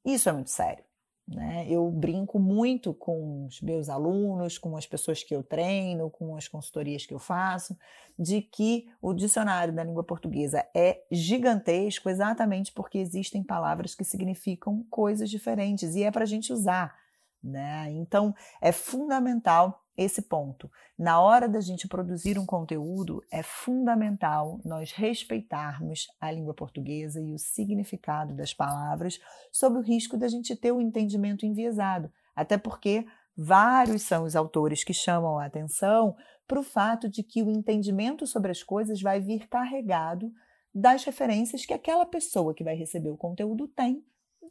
Isso 0.05 0.29
é 0.29 0.33
muito 0.33 0.51
sério. 0.51 0.88
Né? 1.29 1.67
Eu 1.69 1.91
brinco 1.91 2.39
muito 2.39 2.95
com 2.95 3.45
os 3.45 3.61
meus 3.61 3.91
alunos, 3.91 4.57
com 4.57 4.75
as 4.79 4.87
pessoas 4.87 5.23
que 5.23 5.35
eu 5.35 5.43
treino, 5.43 6.09
com 6.09 6.35
as 6.35 6.49
consultorias 6.49 7.05
que 7.05 7.13
eu 7.13 7.19
faço, 7.19 7.77
de 8.19 8.41
que 8.41 8.89
o 9.01 9.13
dicionário 9.13 9.75
da 9.75 9.85
língua 9.85 10.03
portuguesa 10.03 10.67
é 10.75 11.05
gigantesco 11.13 12.09
exatamente 12.09 12.73
porque 12.73 12.97
existem 12.97 13.43
palavras 13.43 13.95
que 13.95 14.05
significam 14.05 14.83
coisas 14.89 15.29
diferentes 15.29 15.95
e 15.95 16.03
é 16.03 16.11
para 16.11 16.23
a 16.23 16.27
gente 16.27 16.51
usar. 16.51 16.97
Né? 17.43 17.91
Então, 17.93 18.35
é 18.61 18.73
fundamental 18.73 19.85
esse 19.99 20.23
ponto. 20.23 20.71
Na 20.97 21.21
hora 21.21 21.49
da 21.49 21.61
gente 21.61 21.89
produzir 21.89 22.39
um 22.39 22.47
conteúdo, 22.47 23.21
é 23.33 23.43
fundamental 23.43 24.61
nós 24.65 24.93
respeitarmos 24.93 26.07
a 26.21 26.31
língua 26.31 26.55
portuguesa 26.55 27.21
e 27.21 27.35
o 27.35 27.39
significado 27.39 28.33
das 28.33 28.55
palavras, 28.55 29.19
sob 29.51 29.77
o 29.77 29.83
risco 29.83 30.17
da 30.17 30.29
gente 30.29 30.55
ter 30.55 30.71
o 30.71 30.77
um 30.77 30.81
entendimento 30.81 31.45
enviesado. 31.45 32.13
Até 32.35 32.57
porque 32.57 33.05
vários 33.37 34.03
são 34.03 34.23
os 34.23 34.37
autores 34.37 34.85
que 34.85 34.95
chamam 34.95 35.37
a 35.37 35.47
atenção 35.47 36.17
para 36.47 36.61
o 36.61 36.65
fato 36.65 37.09
de 37.09 37.25
que 37.25 37.43
o 37.43 37.51
entendimento 37.51 38.25
sobre 38.25 38.53
as 38.53 38.63
coisas 38.63 39.03
vai 39.03 39.21
vir 39.21 39.49
carregado 39.49 40.33
das 40.73 41.03
referências 41.03 41.67
que 41.67 41.75
aquela 41.75 42.07
pessoa 42.07 42.55
que 42.55 42.63
vai 42.63 42.77
receber 42.77 43.11
o 43.11 43.17
conteúdo 43.17 43.67
tem 43.67 44.05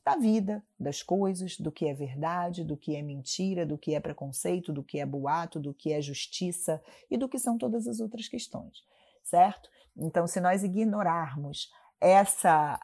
da 0.06 0.16
vida, 0.16 0.64
das 0.80 1.04
coisas, 1.04 1.58
do 1.58 1.72
que 1.72 1.86
é 1.86 1.94
verdade, 1.94 2.64
do 2.64 2.78
que 2.78 2.96
é 2.96 3.02
mentira, 3.02 3.66
do 3.66 3.78
que 3.78 3.94
é 3.94 4.00
preconceito, 4.00 4.74
do 4.74 4.84
que 4.84 5.00
é 5.00 5.06
boato, 5.06 5.60
do 5.60 5.74
que 5.74 5.92
é 5.92 6.02
justiça 6.02 6.82
e 7.10 7.18
do 7.18 7.30
que 7.30 7.40
são 7.40 7.58
todas 7.58 7.88
as 7.88 8.00
outras 8.00 8.28
questões, 8.28 8.84
certo? 9.24 9.70
Então, 9.96 10.28
se 10.28 10.40
nós 10.40 10.64
ignorarmos 10.64 11.72
essa 12.00 12.80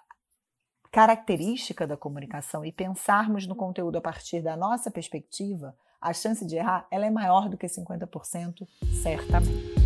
característica 0.91 1.87
da 1.87 1.97
comunicação 1.97 2.63
e 2.63 2.71
pensarmos 2.71 3.47
no 3.47 3.55
conteúdo 3.55 3.97
a 3.97 4.01
partir 4.01 4.41
da 4.41 4.55
nossa 4.55 4.91
perspectiva, 4.91 5.75
a 5.99 6.13
chance 6.13 6.45
de 6.45 6.55
errar 6.55 6.85
ela 6.91 7.05
é 7.05 7.09
maior 7.09 7.49
do 7.49 7.57
que 7.57 7.65
50%, 7.65 8.67
certamente. 9.01 9.82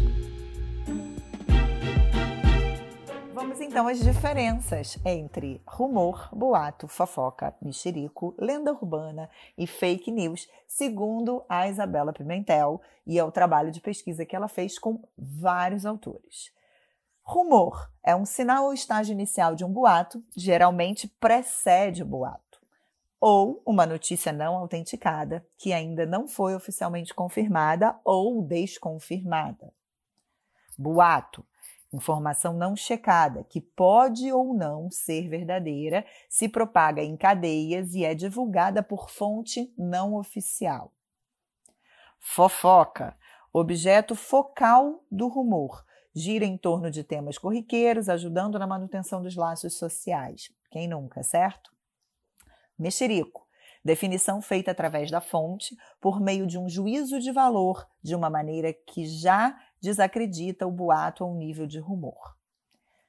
Vamos 3.48 3.62
então 3.62 3.88
às 3.88 4.04
diferenças 4.04 5.00
entre 5.06 5.62
rumor, 5.66 6.28
boato, 6.34 6.86
fofoca, 6.86 7.56
mexerico, 7.62 8.36
lenda 8.38 8.74
urbana 8.74 9.30
e 9.58 9.66
fake 9.66 10.12
news, 10.12 10.50
segundo 10.68 11.42
a 11.48 11.66
Isabela 11.66 12.12
Pimentel, 12.12 12.82
e 13.06 13.18
é 13.18 13.24
o 13.24 13.32
trabalho 13.32 13.72
de 13.72 13.80
pesquisa 13.80 14.26
que 14.26 14.36
ela 14.36 14.50
fez 14.50 14.78
com 14.78 15.02
vários 15.18 15.86
autores. 15.86 16.52
Rumor 17.24 17.90
é 18.04 18.14
um 18.14 18.26
sinal 18.26 18.66
ou 18.66 18.74
estágio 18.74 19.14
inicial 19.14 19.56
de 19.56 19.64
um 19.64 19.72
boato, 19.72 20.22
geralmente 20.36 21.08
precede 21.08 22.04
o 22.04 22.06
boato, 22.06 22.60
ou 23.18 23.64
uma 23.66 23.86
notícia 23.86 24.34
não 24.34 24.58
autenticada 24.58 25.48
que 25.58 25.72
ainda 25.72 26.06
não 26.06 26.28
foi 26.28 26.54
oficialmente 26.54 27.14
confirmada 27.14 27.98
ou 28.04 28.42
desconfirmada. 28.42 29.72
Boato 30.78 31.46
Informação 31.94 32.54
não 32.54 32.76
checada, 32.76 33.46
que 33.46 33.62
pode 33.62 34.32
ou 34.32 34.54
não 34.54 34.92
ser 34.92 35.30
verdadeira, 35.30 36.06
se 36.30 36.50
propaga 36.50 37.02
em 37.02 37.16
cadeias 37.16 37.94
e 37.94 38.04
é 38.04 38.14
divulgada 38.14 38.84
por 38.84 39.10
fonte 39.10 39.74
não 39.78 40.16
oficial. 40.16 40.94
Fofoca, 42.20 43.18
objeto 43.54 44.16
focal 44.16 45.04
do 45.10 45.28
rumor, 45.28 45.86
gira 46.14 46.44
em 46.44 46.58
torno 46.58 46.92
de 46.92 47.04
temas 47.04 47.38
corriqueiros, 47.38 48.10
ajudando 48.10 48.60
na 48.60 48.68
manutenção 48.68 49.22
dos 49.22 49.36
laços 49.36 49.78
sociais. 49.78 50.52
Quem 50.70 50.88
nunca, 50.90 51.24
certo? 51.24 51.72
Mexerico, 52.78 53.48
definição 53.84 54.42
feita 54.42 54.72
através 54.72 55.10
da 55.10 55.22
fonte, 55.22 55.76
por 56.02 56.20
meio 56.20 56.46
de 56.46 56.58
um 56.58 56.68
juízo 56.68 57.20
de 57.20 57.32
valor, 57.32 57.88
de 58.04 58.14
uma 58.14 58.30
maneira 58.30 58.74
que 58.74 59.06
já 59.06 59.58
desacredita 59.82 60.66
o 60.66 60.72
boato 60.72 61.24
a 61.24 61.28
um 61.28 61.36
nível 61.36 61.68
de 61.68 61.80
rumor. 61.80 62.36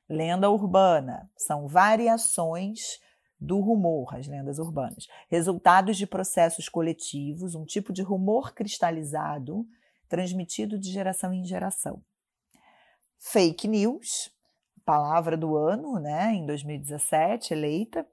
Lenda 0.09 0.49
urbana 0.51 1.31
são 1.37 1.67
variações 1.67 3.01
do 3.41 3.61
rumor, 3.61 4.15
as 4.17 4.27
lendas 4.27 4.59
urbanas, 4.59 5.07
resultados 5.29 5.97
de 5.97 6.07
processos 6.07 6.69
coletivos, 6.69 7.55
um 7.55 7.65
tipo 7.65 7.93
de 7.93 8.03
rumor 8.03 8.53
cristalizado 8.53 9.67
transmitido 10.09 10.79
de 10.79 10.91
geração 10.91 11.33
em 11.33 11.45
geração. 11.45 12.03
Fake 13.19 13.69
news, 13.69 14.31
palavra 14.85 15.37
do 15.37 15.57
ano, 15.57 16.01
né, 16.01 16.33
em 16.33 16.47
2017, 16.47 17.53
eleita, 17.53 18.07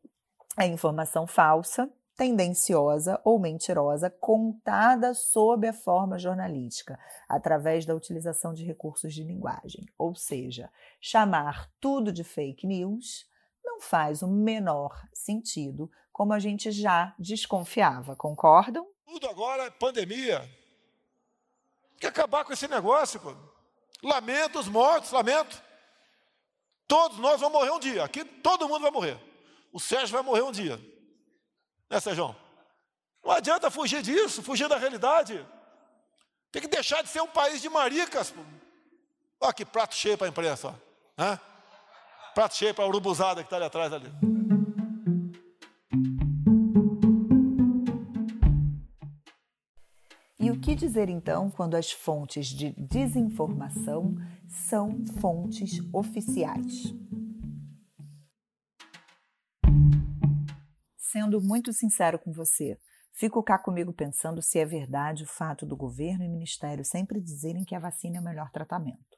é 0.59 0.67
informação 0.67 1.25
falsa, 1.25 1.89
tendenciosa 2.15 3.19
ou 3.23 3.37
mentirosa 3.37 4.09
contada 4.09 5.13
sob 5.13 5.67
a 5.67 5.73
forma 5.73 6.17
jornalística, 6.17 6.99
através 7.27 7.85
da 7.85 7.93
utilização 7.93 8.53
de 8.53 8.63
recursos 8.63 9.13
de 9.13 9.23
linguagem. 9.23 9.87
Ou 9.97 10.15
seja, 10.15 10.71
chamar 11.01 11.69
tudo 11.79 12.11
de 12.11 12.23
fake 12.23 12.65
news 12.65 13.27
não 13.63 13.81
faz 13.81 14.21
o 14.21 14.27
menor 14.27 14.95
sentido, 15.13 15.91
como 16.11 16.31
a 16.31 16.39
gente 16.39 16.71
já 16.71 17.13
desconfiava, 17.19 18.15
concordam? 18.15 18.87
Tudo 19.05 19.27
agora 19.27 19.63
é 19.63 19.69
pandemia. 19.69 20.39
Tem 20.39 21.99
que 21.99 22.07
acabar 22.07 22.45
com 22.45 22.53
esse 22.53 22.67
negócio, 22.67 23.19
pô. 23.19 23.35
Lamento 24.01 24.59
os 24.59 24.67
mortos, 24.67 25.11
lamento. 25.11 25.61
Todos 26.87 27.17
nós 27.17 27.41
vamos 27.41 27.59
morrer 27.59 27.71
um 27.71 27.79
dia. 27.79 28.03
Aqui 28.03 28.23
todo 28.23 28.69
mundo 28.69 28.83
vai 28.83 28.91
morrer. 28.91 29.17
O 29.73 29.79
Sérgio 29.79 30.13
vai 30.13 30.23
morrer 30.23 30.43
um 30.43 30.51
dia. 30.51 30.79
Né, 31.95 32.01
Sérgio? 32.01 32.35
Não 33.23 33.31
adianta 33.31 33.71
fugir 33.71 34.01
disso, 34.01 34.43
fugir 34.43 34.67
da 34.67 34.77
realidade. 34.77 35.47
Tem 36.51 36.61
que 36.61 36.67
deixar 36.67 37.01
de 37.01 37.07
ser 37.07 37.21
um 37.21 37.27
país 37.27 37.61
de 37.61 37.69
maricas. 37.69 38.33
Olha 39.39 39.53
que 39.53 39.63
prato 39.63 39.95
cheio 39.95 40.17
para 40.17 40.27
a 40.27 40.29
imprensa. 40.29 40.75
Hã? 41.17 41.39
Prato 42.33 42.55
cheio 42.55 42.73
para 42.73 42.83
a 42.83 42.87
urubuzada 42.87 43.41
que 43.41 43.47
está 43.47 43.55
ali 43.55 43.65
atrás. 43.65 43.93
Ali. 43.93 44.11
E 50.37 50.51
o 50.51 50.59
que 50.59 50.75
dizer 50.75 51.07
então 51.07 51.49
quando 51.49 51.75
as 51.75 51.93
fontes 51.93 52.47
de 52.47 52.71
desinformação 52.77 54.15
são 54.49 55.05
fontes 55.21 55.79
oficiais? 55.93 56.93
Sendo 61.15 61.41
muito 61.41 61.71
sincero 61.71 62.19
com 62.19 62.33
você. 62.33 62.77
Fico 63.13 63.41
cá 63.41 63.57
comigo 63.57 63.93
pensando 63.93 64.41
se 64.41 64.59
é 64.59 64.65
verdade 64.65 65.23
o 65.23 65.25
fato 65.25 65.65
do 65.65 65.73
governo 65.73 66.25
e 66.25 66.27
ministério 66.27 66.83
sempre 66.83 67.21
dizerem 67.21 67.63
que 67.63 67.73
a 67.73 67.79
vacina 67.79 68.17
é 68.17 68.19
o 68.19 68.23
melhor 68.23 68.51
tratamento. 68.51 69.17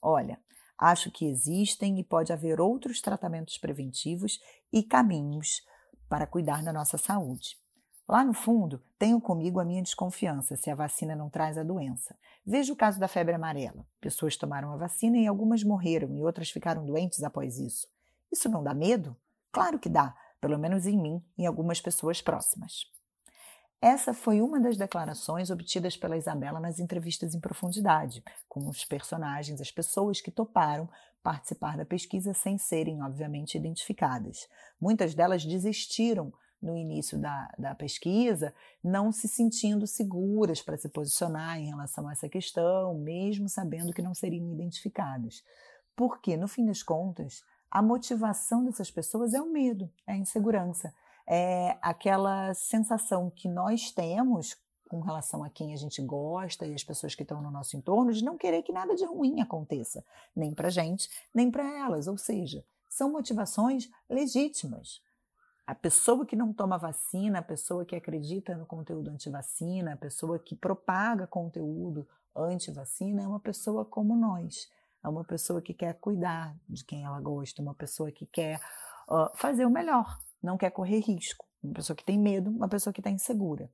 Olha, 0.00 0.40
acho 0.78 1.10
que 1.10 1.26
existem 1.26 2.00
e 2.00 2.02
pode 2.02 2.32
haver 2.32 2.58
outros 2.58 3.02
tratamentos 3.02 3.58
preventivos 3.58 4.40
e 4.72 4.82
caminhos 4.82 5.60
para 6.08 6.26
cuidar 6.26 6.62
da 6.62 6.72
nossa 6.72 6.96
saúde. 6.96 7.58
Lá 8.08 8.24
no 8.24 8.32
fundo, 8.32 8.82
tenho 8.98 9.20
comigo 9.20 9.60
a 9.60 9.64
minha 9.64 9.82
desconfiança 9.82 10.56
se 10.56 10.70
a 10.70 10.74
vacina 10.74 11.14
não 11.14 11.28
traz 11.28 11.58
a 11.58 11.62
doença. 11.62 12.16
Veja 12.46 12.72
o 12.72 12.76
caso 12.76 12.98
da 12.98 13.08
febre 13.08 13.34
amarela. 13.34 13.86
Pessoas 14.00 14.38
tomaram 14.38 14.72
a 14.72 14.76
vacina 14.78 15.18
e 15.18 15.26
algumas 15.26 15.62
morreram 15.62 16.16
e 16.16 16.22
outras 16.22 16.48
ficaram 16.48 16.86
doentes 16.86 17.22
após 17.22 17.58
isso. 17.58 17.86
Isso 18.32 18.48
não 18.48 18.64
dá 18.64 18.72
medo? 18.72 19.14
Claro 19.52 19.78
que 19.78 19.90
dá, 19.90 20.14
pelo 20.46 20.60
menos 20.60 20.86
em 20.86 20.96
mim 20.96 21.20
e 21.36 21.44
algumas 21.44 21.80
pessoas 21.80 22.22
próximas. 22.22 22.84
Essa 23.82 24.14
foi 24.14 24.40
uma 24.40 24.60
das 24.60 24.76
declarações 24.76 25.50
obtidas 25.50 25.96
pela 25.96 26.16
Isabela 26.16 26.60
nas 26.60 26.78
entrevistas 26.78 27.34
em 27.34 27.40
profundidade, 27.40 28.22
com 28.48 28.68
os 28.68 28.84
personagens, 28.84 29.60
as 29.60 29.72
pessoas 29.72 30.20
que 30.20 30.30
toparam 30.30 30.88
participar 31.20 31.76
da 31.76 31.84
pesquisa 31.84 32.32
sem 32.32 32.56
serem, 32.58 33.02
obviamente, 33.02 33.58
identificadas. 33.58 34.46
Muitas 34.80 35.16
delas 35.16 35.44
desistiram 35.44 36.32
no 36.62 36.76
início 36.76 37.18
da, 37.18 37.52
da 37.58 37.74
pesquisa, 37.74 38.54
não 38.84 39.10
se 39.10 39.26
sentindo 39.26 39.84
seguras 39.84 40.62
para 40.62 40.78
se 40.78 40.88
posicionar 40.88 41.58
em 41.58 41.66
relação 41.66 42.06
a 42.06 42.12
essa 42.12 42.28
questão, 42.28 42.94
mesmo 42.94 43.48
sabendo 43.48 43.92
que 43.92 44.00
não 44.00 44.14
seriam 44.14 44.54
identificadas. 44.54 45.42
Porque, 45.96 46.36
no 46.36 46.46
fim 46.46 46.64
das 46.64 46.84
contas, 46.84 47.42
a 47.76 47.82
motivação 47.82 48.64
dessas 48.64 48.90
pessoas 48.90 49.34
é 49.34 49.42
o 49.42 49.52
medo, 49.52 49.92
é 50.06 50.12
a 50.12 50.16
insegurança, 50.16 50.94
é 51.26 51.76
aquela 51.82 52.54
sensação 52.54 53.28
que 53.28 53.50
nós 53.50 53.90
temos 53.90 54.56
com 54.88 55.00
relação 55.00 55.44
a 55.44 55.50
quem 55.50 55.74
a 55.74 55.76
gente 55.76 56.00
gosta 56.00 56.66
e 56.66 56.72
as 56.72 56.82
pessoas 56.82 57.14
que 57.14 57.20
estão 57.20 57.42
no 57.42 57.50
nosso 57.50 57.76
entorno 57.76 58.14
de 58.14 58.24
não 58.24 58.38
querer 58.38 58.62
que 58.62 58.72
nada 58.72 58.94
de 58.94 59.04
ruim 59.04 59.42
aconteça, 59.42 60.02
nem 60.34 60.54
para 60.54 60.70
gente, 60.70 61.10
nem 61.34 61.50
para 61.50 61.64
elas. 61.64 62.08
Ou 62.08 62.16
seja, 62.16 62.64
são 62.88 63.12
motivações 63.12 63.90
legítimas. 64.08 65.02
A 65.66 65.74
pessoa 65.74 66.24
que 66.24 66.34
não 66.34 66.54
toma 66.54 66.78
vacina, 66.78 67.40
a 67.40 67.42
pessoa 67.42 67.84
que 67.84 67.94
acredita 67.94 68.56
no 68.56 68.64
conteúdo 68.64 69.10
antivacina, 69.10 69.92
a 69.92 69.98
pessoa 69.98 70.38
que 70.38 70.56
propaga 70.56 71.26
conteúdo 71.26 72.08
anti-vacina 72.34 73.22
é 73.22 73.26
uma 73.26 73.40
pessoa 73.40 73.84
como 73.84 74.16
nós. 74.16 74.66
É 75.04 75.08
uma 75.08 75.24
pessoa 75.24 75.62
que 75.62 75.72
quer 75.72 75.94
cuidar 75.94 76.56
de 76.68 76.84
quem 76.84 77.04
ela 77.04 77.20
gosta, 77.20 77.62
uma 77.62 77.74
pessoa 77.74 78.10
que 78.10 78.26
quer 78.26 78.60
uh, 79.08 79.36
fazer 79.36 79.64
o 79.64 79.70
melhor, 79.70 80.18
não 80.42 80.56
quer 80.56 80.70
correr 80.70 81.00
risco. 81.00 81.46
Uma 81.62 81.74
pessoa 81.74 81.96
que 81.96 82.04
tem 82.04 82.18
medo, 82.18 82.50
uma 82.50 82.68
pessoa 82.68 82.92
que 82.92 83.00
está 83.00 83.10
insegura. 83.10 83.70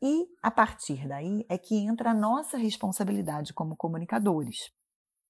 E 0.00 0.28
a 0.42 0.50
partir 0.50 1.08
daí 1.08 1.44
é 1.48 1.58
que 1.58 1.76
entra 1.76 2.10
a 2.10 2.14
nossa 2.14 2.56
responsabilidade 2.56 3.52
como 3.52 3.76
comunicadores. 3.76 4.72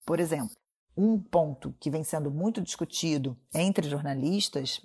Por 0.05 0.21
exemplo, 0.21 0.55
um 0.97 1.19
ponto 1.19 1.75
que 1.81 1.91
vem 1.91 2.05
sendo 2.05 2.31
muito 2.31 2.61
discutido 2.61 3.39
entre 3.55 3.89
jornalistas 3.89 4.81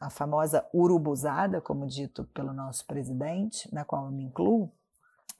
a 0.00 0.08
famosa 0.08 0.66
urubuzada, 0.72 1.60
como 1.60 1.86
dito 1.86 2.24
pelo 2.32 2.52
nosso 2.52 2.86
presidente, 2.86 3.72
na 3.72 3.84
qual 3.84 4.06
eu 4.06 4.12
me 4.12 4.24
incluo, 4.24 4.72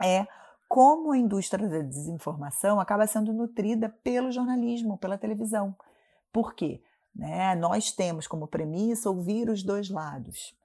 é 0.02 0.26
como 0.68 1.12
a 1.12 1.18
indústria 1.18 1.68
da 1.68 1.80
desinformação 1.80 2.80
acaba 2.80 3.06
sendo 3.06 3.32
nutrida 3.32 3.88
pelo 4.02 4.30
jornalismo, 4.30 4.98
pela 4.98 5.18
televisão. 5.18 5.76
Por 6.32 6.54
quê? 6.54 6.82
Né? 7.14 7.54
Nós 7.54 7.92
temos 7.92 8.26
como 8.26 8.48
premissa 8.48 9.08
ouvir 9.08 9.48
os 9.48 9.62
dois 9.62 9.88
lados. 9.88 10.56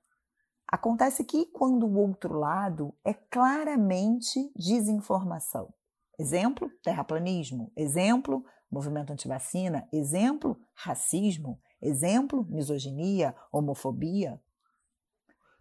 Acontece 0.68 1.24
que 1.24 1.46
quando 1.46 1.86
o 1.86 1.98
outro 1.98 2.38
lado 2.38 2.94
é 3.04 3.14
claramente 3.14 4.52
desinformação. 4.56 5.74
Exemplo, 6.18 6.70
terraplanismo. 6.84 7.72
Exemplo, 7.76 8.44
movimento 8.72 9.12
antivacina. 9.12 9.88
Exemplo, 9.92 10.60
racismo. 10.76 11.60
Exemplo, 11.82 12.46
misoginia, 12.50 13.36
homofobia. 13.52 14.40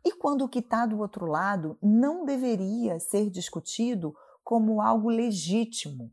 E 0.04 0.12
quando 0.12 0.42
o 0.42 0.48
que 0.48 0.58
está 0.58 0.84
do 0.84 0.98
outro 0.98 1.26
lado 1.26 1.78
não 1.82 2.24
deveria 2.24 2.98
ser 2.98 3.30
discutido 3.30 4.14
como 4.48 4.80
algo 4.80 5.10
legítimo 5.10 6.10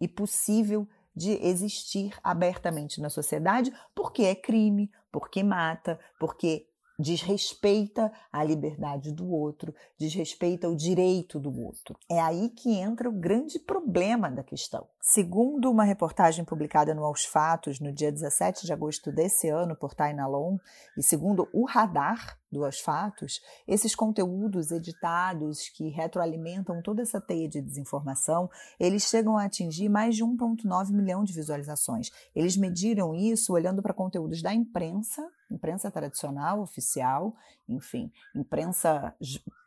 e 0.00 0.08
possível 0.08 0.88
de 1.14 1.32
existir 1.46 2.18
abertamente 2.24 3.02
na 3.02 3.10
sociedade, 3.10 3.70
porque 3.94 4.22
é 4.22 4.34
crime, 4.34 4.90
porque 5.12 5.42
mata, 5.42 6.00
porque 6.18 6.69
desrespeita 7.00 8.12
a 8.30 8.44
liberdade 8.44 9.12
do 9.12 9.30
outro, 9.30 9.74
desrespeita 9.98 10.68
o 10.68 10.76
direito 10.76 11.40
do 11.40 11.50
outro. 11.62 11.96
É 12.08 12.20
aí 12.20 12.50
que 12.50 12.74
entra 12.74 13.08
o 13.08 13.12
grande 13.12 13.58
problema 13.58 14.30
da 14.30 14.42
questão. 14.42 14.86
Segundo 15.00 15.70
uma 15.70 15.84
reportagem 15.84 16.44
publicada 16.44 16.94
no 16.94 17.04
Aos 17.04 17.24
Fatos 17.24 17.80
no 17.80 17.92
dia 17.92 18.12
17 18.12 18.66
de 18.66 18.72
agosto 18.72 19.10
desse 19.10 19.48
ano 19.48 19.74
por 19.74 19.94
Tainalon, 19.94 20.58
e 20.96 21.02
segundo 21.02 21.48
o 21.52 21.64
Radar 21.64 22.38
do 22.52 22.64
Aos 22.64 22.80
Fatos, 22.80 23.40
esses 23.66 23.94
conteúdos 23.94 24.70
editados 24.70 25.68
que 25.68 25.88
retroalimentam 25.88 26.82
toda 26.82 27.02
essa 27.02 27.20
teia 27.20 27.48
de 27.48 27.62
desinformação, 27.62 28.50
eles 28.78 29.04
chegam 29.04 29.38
a 29.38 29.44
atingir 29.44 29.88
mais 29.88 30.16
de 30.16 30.24
1,9 30.24 30.92
milhão 30.92 31.24
de 31.24 31.32
visualizações. 31.32 32.10
Eles 32.34 32.56
mediram 32.56 33.14
isso 33.14 33.52
olhando 33.52 33.82
para 33.82 33.94
conteúdos 33.94 34.42
da 34.42 34.52
imprensa, 34.52 35.26
imprensa 35.50 35.90
tradicional, 35.90 36.60
oficial, 36.60 37.34
enfim, 37.68 38.12
imprensa 38.34 39.14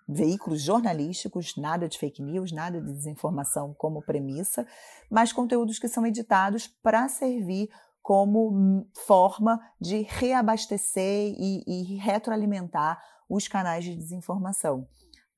veículos 0.08 0.62
jornalísticos, 0.62 1.56
nada 1.58 1.88
de 1.88 1.98
fake 1.98 2.22
news, 2.22 2.52
nada 2.52 2.82
de 2.82 2.92
desinformação 2.92 3.74
como 3.74 4.02
premissa, 4.02 4.68
mas 5.10 5.32
conteúdos 5.32 5.80
que 5.80 5.88
são 5.88 6.06
editados 6.06 6.68
para 6.68 7.08
servir 7.08 7.70
como 8.02 8.86
forma 9.06 9.60
de 9.80 10.02
reabastecer 10.02 11.34
e, 11.38 11.64
e 11.66 11.96
retroalimentar 11.96 13.02
os 13.30 13.48
canais 13.48 13.86
de 13.86 13.96
desinformação. 13.96 14.88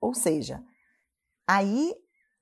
Ou 0.02 0.16
seja, 0.16 0.64
aí 1.48 1.94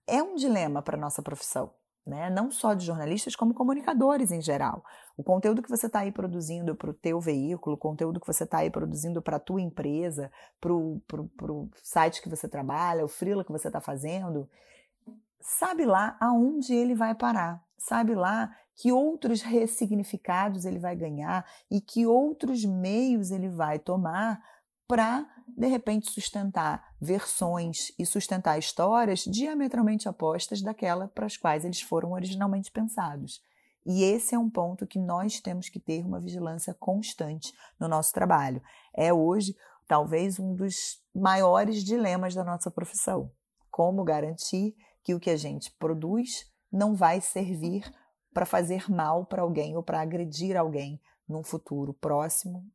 é 0.08 0.24
um 0.24 0.36
dilema 0.36 0.82
para 0.82 0.98
a 0.98 1.00
nossa 1.00 1.22
profissão 1.22 1.74
né? 2.06 2.30
não 2.30 2.52
só 2.52 2.74
de 2.74 2.86
jornalistas, 2.86 3.36
como 3.36 3.54
comunicadores 3.54 4.32
em 4.32 4.42
geral. 4.42 4.84
O 5.16 5.24
conteúdo 5.24 5.62
que 5.62 5.70
você 5.70 5.88
está 5.88 6.00
aí 6.00 6.12
produzindo 6.12 6.76
para 6.76 6.90
o 6.90 6.94
teu 6.94 7.20
veículo, 7.20 7.76
o 7.76 7.80
conteúdo 7.80 8.20
que 8.20 8.28
você 8.28 8.44
está 8.44 8.60
aí 8.60 8.70
produzindo 8.70 9.22
para 9.22 9.38
a 9.38 9.40
tua 9.40 9.62
empresa, 9.62 10.32
para 10.60 10.74
o 10.74 11.70
site 11.82 12.22
que 12.22 12.30
você 12.30 12.48
trabalha, 12.48 13.06
o 13.06 13.08
freela 13.08 13.44
que 13.44 13.52
você 13.52 13.68
está 13.68 13.80
fazendo, 13.80 14.50
sabe 15.40 15.86
lá 15.86 16.18
aonde 16.20 16.74
ele 16.74 16.96
vai 16.96 17.14
parar, 17.14 17.64
sabe 17.78 18.16
lá 18.16 18.54
que 18.76 18.92
outros 18.92 19.42
ressignificados 19.42 20.66
ele 20.66 20.80
vai 20.80 20.96
ganhar 20.96 21.46
e 21.70 21.80
que 21.80 22.06
outros 22.08 22.66
meios 22.66 23.30
ele 23.30 23.50
vai 23.50 23.78
tomar 23.78 24.42
para, 24.88 25.26
de 25.56 25.68
repente, 25.68 26.12
sustentar 26.12 26.84
versões 27.00 27.92
e 27.98 28.06
sustentar 28.06 28.58
histórias 28.58 29.24
diametralmente 29.24 30.10
opostas 30.10 30.62
daquela 30.62 31.08
para 31.08 31.26
as 31.26 31.38
quais 31.38 31.64
eles 31.64 31.82
foram 31.82 32.12
originalmente 32.12 32.72
pensados. 32.72 33.42
E 33.86 34.04
esse 34.04 34.34
é 34.34 34.40
um 34.40 34.50
ponto 34.50 34.88
que 34.88 34.98
nós 34.98 35.40
temos 35.40 35.70
que 35.70 35.80
ter 35.80 36.06
uma 36.06 36.20
vigilância 36.20 36.74
constante 36.74 37.54
no 37.80 37.88
nosso 37.88 38.14
trabalho. 38.14 38.62
É 38.94 39.14
hoje, 39.14 39.56
talvez, 39.88 40.40
um 40.40 40.56
dos 40.56 41.02
maiores 41.14 41.84
dilemas 41.84 42.34
da 42.34 42.44
nossa 42.44 42.72
profissão. 42.72 43.32
Como 43.70 44.04
garantir 44.04 44.76
que 45.04 45.14
o 45.14 45.20
que 45.20 45.30
a 45.30 45.38
gente 45.38 45.72
produz 45.72 46.50
não 46.72 46.96
vai 46.96 47.20
servir 47.20 47.84
para 48.34 48.46
fazer 48.46 48.90
mal 48.90 49.26
para 49.26 49.42
alguém 49.42 49.76
ou 49.76 49.84
para 49.84 50.02
agredir 50.02 50.58
alguém 50.58 51.00
num 51.28 51.44
futuro 51.44 51.94
próximo 51.94 52.66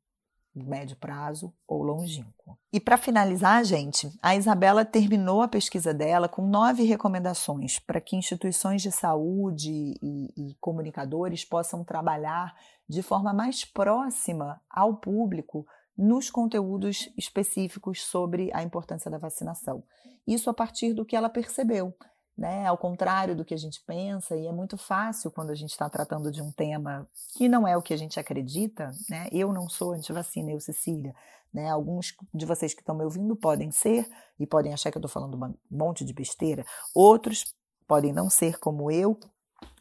médio 0.64 0.96
prazo 0.96 1.52
ou 1.66 1.82
longínquo. 1.82 2.58
E 2.72 2.80
para 2.80 2.96
finalizar, 2.96 3.64
gente, 3.64 4.10
a 4.22 4.34
Isabela 4.36 4.84
terminou 4.84 5.42
a 5.42 5.48
pesquisa 5.48 5.92
dela 5.92 6.28
com 6.28 6.46
nove 6.46 6.82
recomendações 6.84 7.78
para 7.78 8.00
que 8.00 8.16
instituições 8.16 8.82
de 8.82 8.90
saúde 8.90 9.70
e, 9.70 10.32
e 10.36 10.54
comunicadores 10.60 11.44
possam 11.44 11.84
trabalhar 11.84 12.54
de 12.88 13.02
forma 13.02 13.32
mais 13.32 13.64
próxima 13.64 14.60
ao 14.70 14.96
público 14.96 15.66
nos 15.96 16.30
conteúdos 16.30 17.10
específicos 17.16 18.04
sobre 18.04 18.50
a 18.54 18.62
importância 18.62 19.10
da 19.10 19.18
vacinação. 19.18 19.82
Isso 20.26 20.48
a 20.48 20.54
partir 20.54 20.92
do 20.92 21.04
que 21.04 21.16
ela 21.16 21.28
percebeu 21.28 21.94
né? 22.38 22.66
Ao 22.66 22.78
contrário 22.78 23.34
do 23.34 23.44
que 23.44 23.52
a 23.52 23.58
gente 23.58 23.82
pensa, 23.84 24.36
e 24.36 24.46
é 24.46 24.52
muito 24.52 24.78
fácil 24.78 25.28
quando 25.28 25.50
a 25.50 25.56
gente 25.56 25.70
está 25.70 25.90
tratando 25.90 26.30
de 26.30 26.40
um 26.40 26.52
tema 26.52 27.08
que 27.36 27.48
não 27.48 27.66
é 27.66 27.76
o 27.76 27.82
que 27.82 27.92
a 27.92 27.96
gente 27.96 28.20
acredita, 28.20 28.92
né? 29.10 29.28
Eu 29.32 29.52
não 29.52 29.68
sou 29.68 29.92
antivacina, 29.92 30.52
eu, 30.52 30.60
Cecília. 30.60 31.12
Né? 31.52 31.68
Alguns 31.68 32.14
de 32.32 32.46
vocês 32.46 32.74
que 32.74 32.80
estão 32.80 32.94
me 32.94 33.02
ouvindo 33.02 33.34
podem 33.34 33.72
ser 33.72 34.08
e 34.38 34.46
podem 34.46 34.72
achar 34.72 34.92
que 34.92 34.98
eu 34.98 35.00
estou 35.00 35.10
falando 35.10 35.36
um 35.36 35.54
monte 35.68 36.04
de 36.04 36.12
besteira. 36.12 36.64
Outros 36.94 37.44
podem 37.88 38.12
não 38.12 38.30
ser 38.30 38.58
como 38.60 38.88
eu 38.88 39.18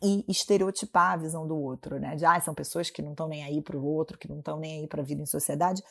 e 0.02 0.26
estereotipar 0.28 1.14
a 1.14 1.18
visão 1.18 1.48
do 1.48 1.56
outro, 1.56 2.00
né? 2.00 2.16
De 2.16 2.26
ah, 2.26 2.40
são 2.42 2.56
pessoas 2.56 2.90
que 2.90 3.04
não 3.04 3.12
estão 3.12 3.28
nem 3.28 3.44
aí 3.44 3.62
para 3.62 3.78
o 3.78 3.86
outro, 3.86 4.18
que 4.18 4.28
não 4.28 4.40
estão 4.40 4.58
nem 4.58 4.80
aí 4.80 4.88
para 4.88 5.04
a 5.04 5.06
vida 5.06 5.22
em 5.22 5.28
sociedade. 5.28 5.84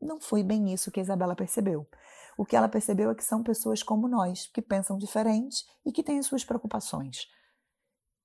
Não 0.00 0.20
foi 0.20 0.44
bem 0.44 0.72
isso 0.72 0.92
que 0.92 1.00
a 1.00 1.02
Isabela 1.02 1.34
percebeu. 1.34 1.88
O 2.38 2.46
que 2.46 2.54
ela 2.54 2.68
percebeu 2.68 3.10
é 3.10 3.14
que 3.16 3.24
são 3.24 3.42
pessoas 3.42 3.82
como 3.82 4.06
nós, 4.06 4.46
que 4.46 4.62
pensam 4.62 4.96
diferente 4.96 5.64
e 5.84 5.90
que 5.90 6.04
têm 6.04 6.20
as 6.20 6.26
suas 6.26 6.44
preocupações. 6.44 7.26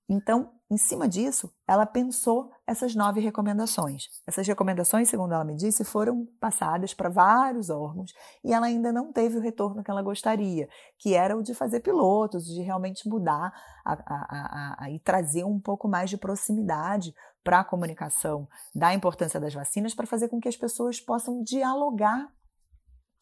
Então, 0.07 0.51
em 0.69 0.77
cima 0.77 1.07
disso, 1.07 1.51
ela 1.67 1.83
pensou 1.83 2.51
essas 2.67 2.93
nove 2.93 3.21
recomendações. 3.21 4.03
Essas 4.27 4.45
recomendações, 4.47 5.09
segundo 5.09 5.33
ela 5.33 5.43
me 5.43 5.55
disse, 5.55 5.83
foram 5.83 6.27
passadas 6.39 6.93
para 6.93 7.09
vários 7.09 7.71
órgãos 7.71 8.11
e 8.43 8.53
ela 8.53 8.67
ainda 8.67 8.91
não 8.91 9.11
teve 9.11 9.37
o 9.37 9.41
retorno 9.41 9.83
que 9.83 9.89
ela 9.89 10.03
gostaria, 10.03 10.69
que 10.99 11.15
era 11.15 11.35
o 11.35 11.41
de 11.41 11.55
fazer 11.55 11.79
pilotos, 11.79 12.45
de 12.45 12.61
realmente 12.61 13.09
mudar 13.09 13.51
a, 13.83 13.93
a, 13.93 14.83
a, 14.83 14.91
e 14.91 14.99
trazer 14.99 15.43
um 15.43 15.59
pouco 15.59 15.87
mais 15.87 16.11
de 16.11 16.17
proximidade 16.17 17.15
para 17.43 17.61
a 17.61 17.63
comunicação 17.63 18.47
da 18.75 18.93
importância 18.93 19.39
das 19.39 19.55
vacinas, 19.55 19.95
para 19.95 20.05
fazer 20.05 20.27
com 20.27 20.39
que 20.39 20.49
as 20.49 20.57
pessoas 20.57 20.99
possam 20.99 21.41
dialogar 21.41 22.29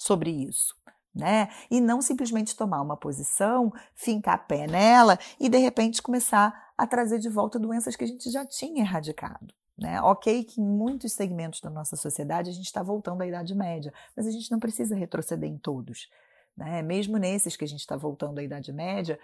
sobre 0.01 0.29
isso. 0.29 0.75
Né? 1.13 1.49
E 1.69 1.81
não 1.81 2.01
simplesmente 2.01 2.55
tomar 2.55 2.81
uma 2.81 2.95
posição, 2.95 3.71
fincar 3.93 4.47
pé 4.47 4.65
nela 4.65 5.19
e 5.37 5.49
de 5.49 5.57
repente 5.57 6.01
começar 6.01 6.71
a 6.77 6.87
trazer 6.87 7.19
de 7.19 7.27
volta 7.27 7.59
doenças 7.59 7.97
que 7.97 8.03
a 8.05 8.07
gente 8.07 8.31
já 8.31 8.45
tinha 8.45 8.81
erradicado. 8.81 9.53
Né? 9.77 10.01
Ok, 10.01 10.43
que 10.45 10.61
em 10.61 10.65
muitos 10.65 11.11
segmentos 11.11 11.59
da 11.59 11.69
nossa 11.69 11.95
sociedade 11.95 12.49
a 12.49 12.53
gente 12.53 12.65
está 12.65 12.81
voltando 12.81 13.21
à 13.21 13.27
Idade 13.27 13.53
Média, 13.53 13.93
mas 14.15 14.25
a 14.25 14.31
gente 14.31 14.49
não 14.51 14.59
precisa 14.59 14.95
retroceder 14.95 15.49
em 15.49 15.57
todos. 15.57 16.09
Né? 16.55 16.81
Mesmo 16.81 17.17
nesses 17.17 17.57
que 17.57 17.65
a 17.65 17.67
gente 17.67 17.81
está 17.81 17.97
voltando 17.97 18.39
à 18.39 18.43
Idade 18.43 18.71
Média, 18.71 19.19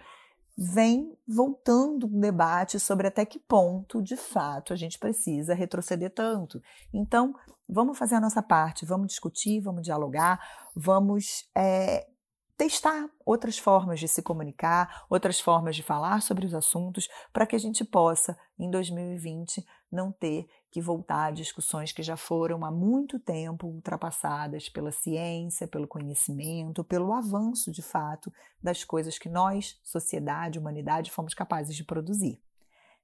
vem 0.60 1.16
voltando 1.24 2.08
um 2.08 2.18
debate 2.18 2.80
sobre 2.80 3.06
até 3.06 3.24
que 3.24 3.38
ponto, 3.38 4.02
de 4.02 4.16
fato, 4.16 4.72
a 4.72 4.76
gente 4.76 4.98
precisa 4.98 5.54
retroceder 5.54 6.10
tanto. 6.12 6.60
Então, 6.92 7.32
vamos 7.68 7.96
fazer 7.96 8.16
a 8.16 8.20
nossa 8.20 8.42
parte, 8.42 8.84
vamos 8.84 9.06
discutir, 9.06 9.60
vamos 9.60 9.82
dialogar, 9.82 10.40
vamos 10.74 11.48
é, 11.54 12.08
testar 12.56 13.08
outras 13.24 13.56
formas 13.56 14.00
de 14.00 14.08
se 14.08 14.20
comunicar, 14.20 15.04
outras 15.08 15.38
formas 15.38 15.76
de 15.76 15.84
falar 15.84 16.20
sobre 16.22 16.44
os 16.44 16.52
assuntos, 16.52 17.08
para 17.32 17.46
que 17.46 17.54
a 17.54 17.60
gente 17.60 17.84
possa, 17.84 18.36
em 18.58 18.68
2020, 18.68 19.64
não 19.92 20.10
ter 20.10 20.48
que 20.70 20.80
voltar 20.80 21.26
a 21.26 21.30
discussões 21.30 21.92
que 21.92 22.02
já 22.02 22.16
foram 22.16 22.64
há 22.64 22.70
muito 22.70 23.18
tempo 23.18 23.66
ultrapassadas 23.66 24.68
pela 24.68 24.92
ciência, 24.92 25.66
pelo 25.66 25.88
conhecimento, 25.88 26.84
pelo 26.84 27.12
avanço 27.12 27.70
de 27.72 27.82
fato 27.82 28.32
das 28.62 28.84
coisas 28.84 29.18
que 29.18 29.28
nós, 29.28 29.78
sociedade, 29.82 30.58
humanidade, 30.58 31.10
fomos 31.10 31.34
capazes 31.34 31.74
de 31.74 31.84
produzir. 31.84 32.40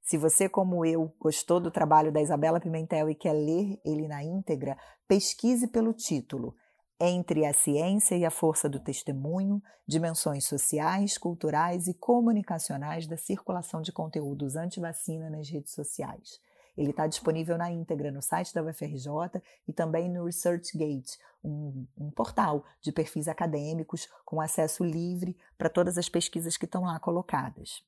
Se 0.03 0.19
você, 0.19 0.49
como 0.51 0.85
eu, 0.85 1.15
gostou 1.19 1.59
do 1.59 1.71
trabalho 1.71 2.13
da 2.13 2.21
Isabela 2.21 2.61
Pimentel 2.61 3.09
e 3.09 3.15
quer 3.15 3.33
ler 3.33 3.81
ele 3.83 4.07
na 4.07 4.23
íntegra, 4.23 4.77
pesquise 5.09 5.67
pelo 5.67 5.95
título 5.95 6.55
entre 7.01 7.45
a 7.45 7.53
ciência 7.55 8.15
e 8.15 8.25
a 8.25 8.31
força 8.31 8.69
do 8.69 8.79
testemunho, 8.79 9.63
dimensões 9.87 10.47
sociais, 10.47 11.17
culturais 11.17 11.89
e 11.89 11.95
comunicacionais 11.95 13.07
da 13.07 13.17
circulação 13.17 13.81
de 13.81 13.93
conteúdos 13.93 14.57
anti-vacina 14.57 15.31
nas 15.31 15.49
redes 15.49 15.73
sociais. 15.73 16.39
Ele 16.77 16.91
está 16.91 17.07
disponível 17.07 17.57
na 17.57 17.71
íntegra 17.71 18.11
no 18.11 18.21
site 18.21 18.53
da 18.53 18.63
UFRJ 18.63 19.41
e 19.69 19.73
também 19.73 20.11
no 20.11 20.25
ResearchGate, 20.25 21.19
um, 21.43 21.87
um 21.97 22.11
portal 22.11 22.65
de 22.81 22.91
perfis 22.91 23.29
acadêmicos 23.29 24.09
com 24.25 24.41
acesso 24.41 24.83
livre 24.83 25.37
para 25.57 25.71
todas 25.71 25.97
as 25.97 26.09
pesquisas 26.09 26.57
que 26.57 26.65
estão 26.65 26.85
lá 26.85 26.99
colocadas. 26.99 27.85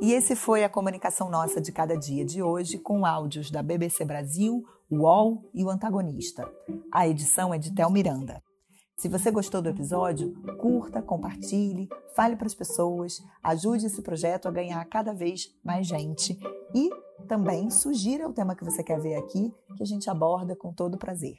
E 0.00 0.12
esse 0.12 0.36
foi 0.36 0.62
a 0.62 0.68
comunicação 0.68 1.30
nossa 1.30 1.60
de 1.60 1.72
cada 1.72 1.96
dia 1.96 2.24
de 2.24 2.42
hoje, 2.42 2.78
com 2.78 3.06
áudios 3.06 3.50
da 3.50 3.62
BBC 3.62 4.04
Brasil, 4.04 4.62
UOL 4.90 5.50
e 5.54 5.64
o 5.64 5.70
Antagonista. 5.70 6.46
A 6.92 7.08
edição 7.08 7.54
é 7.54 7.58
de 7.58 7.74
Tel 7.74 7.90
Miranda. 7.90 8.42
Se 9.04 9.08
você 9.10 9.30
gostou 9.30 9.60
do 9.60 9.68
episódio, 9.68 10.32
curta, 10.56 11.02
compartilhe, 11.02 11.90
fale 12.16 12.36
para 12.36 12.46
as 12.46 12.54
pessoas, 12.54 13.22
ajude 13.42 13.84
esse 13.84 14.00
projeto 14.00 14.48
a 14.48 14.50
ganhar 14.50 14.82
cada 14.86 15.12
vez 15.12 15.54
mais 15.62 15.86
gente 15.86 16.40
e 16.74 16.88
também 17.28 17.68
sugira 17.68 18.26
o 18.26 18.32
tema 18.32 18.56
que 18.56 18.64
você 18.64 18.82
quer 18.82 18.98
ver 18.98 19.16
aqui, 19.16 19.54
que 19.76 19.82
a 19.82 19.86
gente 19.86 20.08
aborda 20.08 20.56
com 20.56 20.72
todo 20.72 20.96
prazer. 20.96 21.36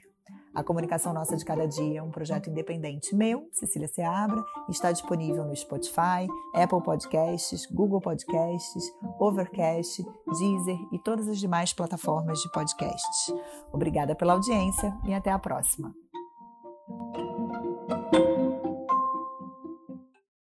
A 0.53 0.63
Comunicação 0.63 1.11
Nossa 1.11 1.35
de 1.35 1.43
Cada 1.43 1.67
Dia 1.67 2.01
é 2.01 2.03
um 2.03 2.11
projeto 2.11 2.51
independente 2.51 3.15
meu, 3.15 3.49
Cecília 3.51 3.87
Seabra, 3.87 4.43
está 4.69 4.91
disponível 4.91 5.43
no 5.43 5.55
Spotify, 5.55 6.27
Apple 6.53 6.83
Podcasts, 6.83 7.65
Google 7.65 7.99
Podcasts, 7.99 8.93
Overcast, 9.19 10.05
Deezer 10.37 10.77
e 10.93 10.99
todas 10.99 11.27
as 11.27 11.39
demais 11.39 11.73
plataformas 11.73 12.37
de 12.37 12.51
podcasts. 12.51 13.33
Obrigada 13.73 14.13
pela 14.13 14.33
audiência 14.33 14.95
e 15.07 15.15
até 15.15 15.31
a 15.31 15.39
próxima. 15.39 15.91